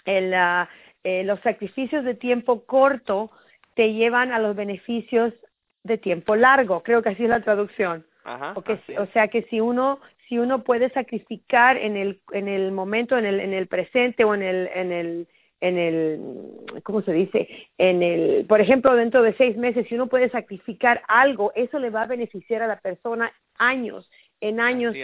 El, 0.04 0.32
uh, 0.32 0.66
eh, 1.04 1.24
los 1.24 1.40
sacrificios 1.40 2.04
de 2.04 2.14
tiempo 2.14 2.64
corto 2.64 3.30
te 3.74 3.92
llevan 3.92 4.32
a 4.32 4.38
los 4.38 4.56
beneficios 4.56 5.34
de 5.84 5.98
tiempo 5.98 6.36
largo. 6.36 6.82
Creo 6.82 7.02
que 7.02 7.10
así 7.10 7.24
es 7.24 7.30
la 7.30 7.42
traducción. 7.42 8.06
Ajá, 8.24 8.54
o 8.54 9.06
sea 9.12 9.28
que 9.28 9.42
si 9.50 9.60
uno 9.60 10.00
si 10.28 10.38
uno 10.38 10.62
puede 10.62 10.90
sacrificar 10.90 11.76
en 11.76 11.96
el 11.96 12.20
en 12.32 12.48
el 12.48 12.70
momento 12.70 13.18
en 13.18 13.26
el 13.26 13.40
en 13.40 13.52
el 13.52 13.66
presente 13.66 14.24
o 14.24 14.34
en 14.34 14.42
el 14.42 14.70
en 14.72 14.92
el 14.92 15.28
en 15.62 15.78
el 15.78 16.20
cómo 16.82 17.02
se 17.02 17.12
dice 17.12 17.48
en 17.78 18.02
el 18.02 18.44
por 18.46 18.60
ejemplo 18.60 18.94
dentro 18.94 19.22
de 19.22 19.32
seis 19.34 19.56
meses 19.56 19.86
si 19.88 19.94
uno 19.94 20.08
puede 20.08 20.28
sacrificar 20.28 21.02
algo 21.08 21.52
eso 21.54 21.78
le 21.78 21.88
va 21.88 22.02
a 22.02 22.06
beneficiar 22.06 22.62
a 22.62 22.66
la 22.66 22.80
persona 22.80 23.32
años 23.56 24.10
en 24.40 24.60
años 24.60 24.94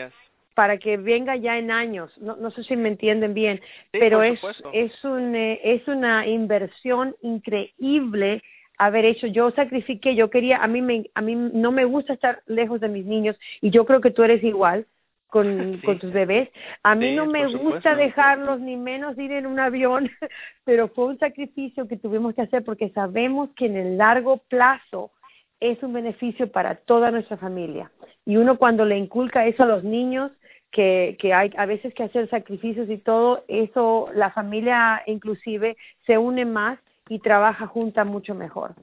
para 0.55 0.79
que 0.79 0.97
venga 0.97 1.37
ya 1.37 1.57
en 1.57 1.71
años. 1.71 2.11
No 2.19 2.35
no 2.35 2.51
sé 2.51 2.65
si 2.65 2.77
me 2.77 2.89
entienden 2.89 3.33
bien 3.33 3.61
pero 3.93 4.23
es 4.23 4.41
es 4.73 5.05
un 5.05 5.37
eh, 5.37 5.61
es 5.63 5.87
una 5.87 6.27
inversión 6.27 7.15
increíble 7.23 8.43
haber 8.79 9.05
hecho, 9.05 9.27
yo 9.27 9.51
sacrifiqué, 9.51 10.15
yo 10.15 10.31
quería, 10.31 10.59
a 10.59 10.69
mí, 10.69 10.81
me, 10.81 11.11
a 11.15 11.21
mí 11.21 11.35
no 11.35 11.73
me 11.73 11.85
gusta 11.85 12.13
estar 12.13 12.43
lejos 12.47 12.81
de 12.81 12.89
mis 12.89 13.05
niños 13.05 13.37
y 13.61 13.71
yo 13.71 13.85
creo 13.85 14.01
que 14.01 14.13
tú 14.13 14.23
eres 14.23 14.43
igual 14.45 14.87
con, 15.29 15.79
con 15.85 15.99
tus 15.99 16.13
bebés. 16.13 16.49
A 16.83 16.95
mí 16.95 17.15
no 17.15 17.27
me 17.27 17.47
gusta 17.47 17.95
dejarlos 17.95 18.61
ni 18.61 18.77
menos 18.77 19.17
ir 19.19 19.33
en 19.33 19.47
un 19.47 19.61
avión, 19.61 20.11
pero 20.65 20.89
fue 20.89 21.07
un 21.07 21.19
sacrificio 21.19 21.87
que 21.87 21.97
tuvimos 21.97 22.35
que 22.35 22.43
hacer 22.43 22.65
porque 22.65 22.91
sabemos 22.91 23.51
que 23.57 23.67
en 23.67 23.77
el 23.77 23.99
largo 23.99 24.39
plazo 24.49 25.13
es 25.61 25.83
un 25.83 25.93
beneficio 25.93 26.51
para 26.51 26.77
toda 26.77 27.11
nuestra 27.11 27.37
familia. 27.37 27.91
Y 28.25 28.37
uno 28.37 28.59
cuando 28.59 28.85
le 28.85 28.97
inculca 28.97 29.47
eso 29.47 29.63
a 29.63 29.67
los 29.67 29.85
niños, 29.85 30.31
que, 30.71 31.17
que 31.19 31.33
hay 31.33 31.51
a 31.57 31.67
veces 31.67 31.95
que 31.95 32.03
hacer 32.03 32.29
sacrificios 32.29 32.91
y 32.91 32.99
todo, 32.99 33.45
eso, 33.49 34.11
la 34.15 34.31
familia 34.31 35.03
inclusive 35.07 35.77
se 36.07 36.19
une 36.19 36.45
más 36.45 36.79
y 37.09 37.21
trabaja 37.21 37.67
junta 37.67 38.05
mucho 38.05 38.35
mejor. 38.35 38.75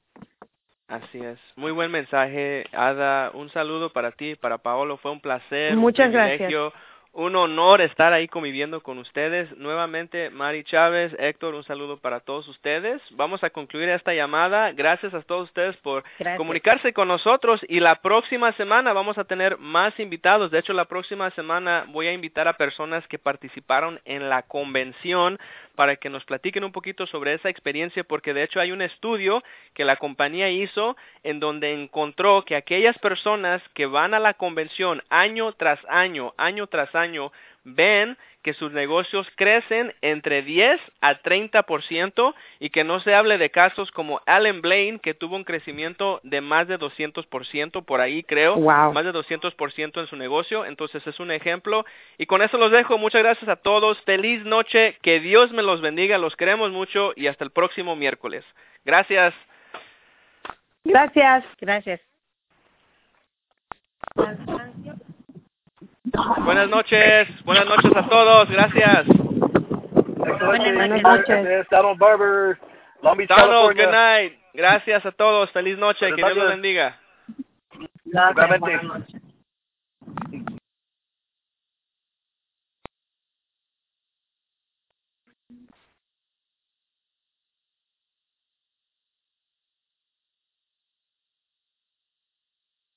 Así 0.88 1.18
es. 1.18 1.40
Muy 1.56 1.72
buen 1.72 1.92
mensaje, 1.92 2.66
Ada. 2.72 3.32
Un 3.34 3.50
saludo 3.50 3.92
para 3.92 4.12
ti, 4.12 4.36
para 4.36 4.60
Paolo. 4.60 4.98
Fue 4.98 5.12
un 5.12 5.20
placer. 5.20 5.76
Muchas 5.76 6.08
un 6.08 6.14
gracias. 6.14 6.54
Un 7.18 7.34
honor 7.38 7.80
estar 7.80 8.12
ahí 8.12 8.28
conviviendo 8.28 8.84
con 8.84 8.98
ustedes. 8.98 9.50
Nuevamente, 9.58 10.30
Mari 10.32 10.66
Chávez, 10.66 11.16
Héctor, 11.18 11.56
un 11.56 11.64
saludo 11.64 11.98
para 11.98 12.20
todos 12.20 12.46
ustedes. 12.50 13.02
Vamos 13.12 13.42
a 13.42 13.52
concluir 13.52 13.88
esta 13.88 14.14
llamada. 14.14 14.74
Gracias 14.74 15.14
a 15.14 15.22
todos 15.22 15.46
ustedes 15.46 15.78
por 15.78 16.04
comunicarse 16.36 16.92
con 16.92 17.08
nosotros 17.08 17.62
y 17.70 17.80
la 17.80 17.96
próxima 18.02 18.52
semana 18.58 18.92
vamos 18.92 19.18
a 19.18 19.24
tener 19.24 19.58
más 19.58 19.98
invitados. 19.98 20.52
De 20.52 20.60
hecho, 20.60 20.74
la 20.74 20.90
próxima 20.90 21.32
semana 21.32 21.86
voy 21.88 22.08
a 22.08 22.12
invitar 22.12 22.50
a 22.50 22.58
personas 22.58 23.08
que 23.08 23.18
participaron 23.18 24.02
en 24.04 24.28
la 24.28 24.42
convención 24.42 25.40
para 25.76 25.98
que 25.98 26.10
nos 26.10 26.26
platiquen 26.26 26.64
un 26.64 26.72
poquito 26.72 27.06
sobre 27.06 27.34
esa 27.34 27.50
experiencia, 27.50 28.04
porque 28.04 28.34
de 28.34 28.44
hecho 28.44 28.60
hay 28.60 28.72
un 28.72 28.82
estudio 28.82 29.44
que 29.74 29.86
la 29.86 29.98
compañía 29.98 30.50
hizo 30.50 30.96
en 31.24 31.40
donde 31.40 31.74
encontró 31.74 32.44
que 32.44 32.56
aquellas 32.56 32.98
personas 33.00 33.62
que 33.74 33.86
van 33.86 34.14
a 34.14 34.20
la 34.20 34.34
convención 34.34 35.04
año 35.10 35.52
tras 35.54 35.80
año, 35.90 36.34
año 36.38 36.68
tras 36.68 36.94
año, 36.96 37.32
ven 37.66 38.18
que 38.44 38.54
sus 38.54 38.72
negocios 38.72 39.28
crecen 39.36 39.94
entre 40.02 40.44
10 40.44 40.80
a 41.02 41.16
30% 41.16 42.36
y 42.60 42.70
que 42.70 42.84
no 42.84 43.00
se 43.00 43.16
hable 43.16 43.40
de 43.40 43.50
casos 43.50 43.92
como 43.92 44.22
Allen 44.28 44.62
Blaine 44.62 45.00
que 45.00 45.16
tuvo 45.16 45.36
un 45.36 45.44
crecimiento 45.44 46.22
de 46.24 46.42
más 46.42 46.68
de 46.68 46.78
200% 46.78 47.84
por 47.84 48.02
ahí 48.02 48.22
creo, 48.24 48.60
más 48.60 49.04
de 49.04 49.12
200% 49.12 50.00
en 50.00 50.08
su 50.08 50.16
negocio, 50.16 50.64
entonces 50.66 51.06
es 51.08 51.20
un 51.20 51.32
ejemplo. 51.32 51.86
Y 52.18 52.28
con 52.28 52.44
eso 52.44 52.58
los 52.58 52.72
dejo, 52.72 52.98
muchas 52.98 53.24
gracias 53.24 53.50
a 53.50 53.56
todos, 53.56 54.00
feliz 54.04 54.46
noche, 54.46 54.98
que 55.02 55.20
Dios 55.20 55.52
me 55.52 55.64
los 55.64 55.82
bendiga, 55.82 56.18
los 56.18 56.36
queremos 56.36 56.72
mucho. 56.72 57.14
Y 57.16 57.28
hasta 57.28 57.44
el 57.44 57.52
próximo 57.52 57.96
miércoles. 57.96 58.46
Gracias. 58.86 59.34
Gracias, 60.84 61.44
gracias. 61.60 62.00
Buenas 66.14 66.70
noches, 66.70 67.28
buenas 67.46 67.66
noches 67.66 67.92
a 67.96 68.08
todos, 68.08 68.50
gracias. 68.50 69.08
Buenas 70.18 71.02
noches. 71.02 71.68
Donald 71.70 71.98
Barber, 71.98 72.60
Long 73.02 73.18
Beach, 73.18 73.30
Donald, 73.30 73.76
good 73.76 73.92
night. 73.92 74.34
Gracias 74.54 75.06
a 75.06 75.12
todos, 75.12 75.52
feliz 75.52 75.78
noche, 75.78 76.08
que 76.10 76.16
Dios 76.16 76.36
los 76.36 76.50
bendiga. 76.50 76.98
Gracias. 78.06 78.62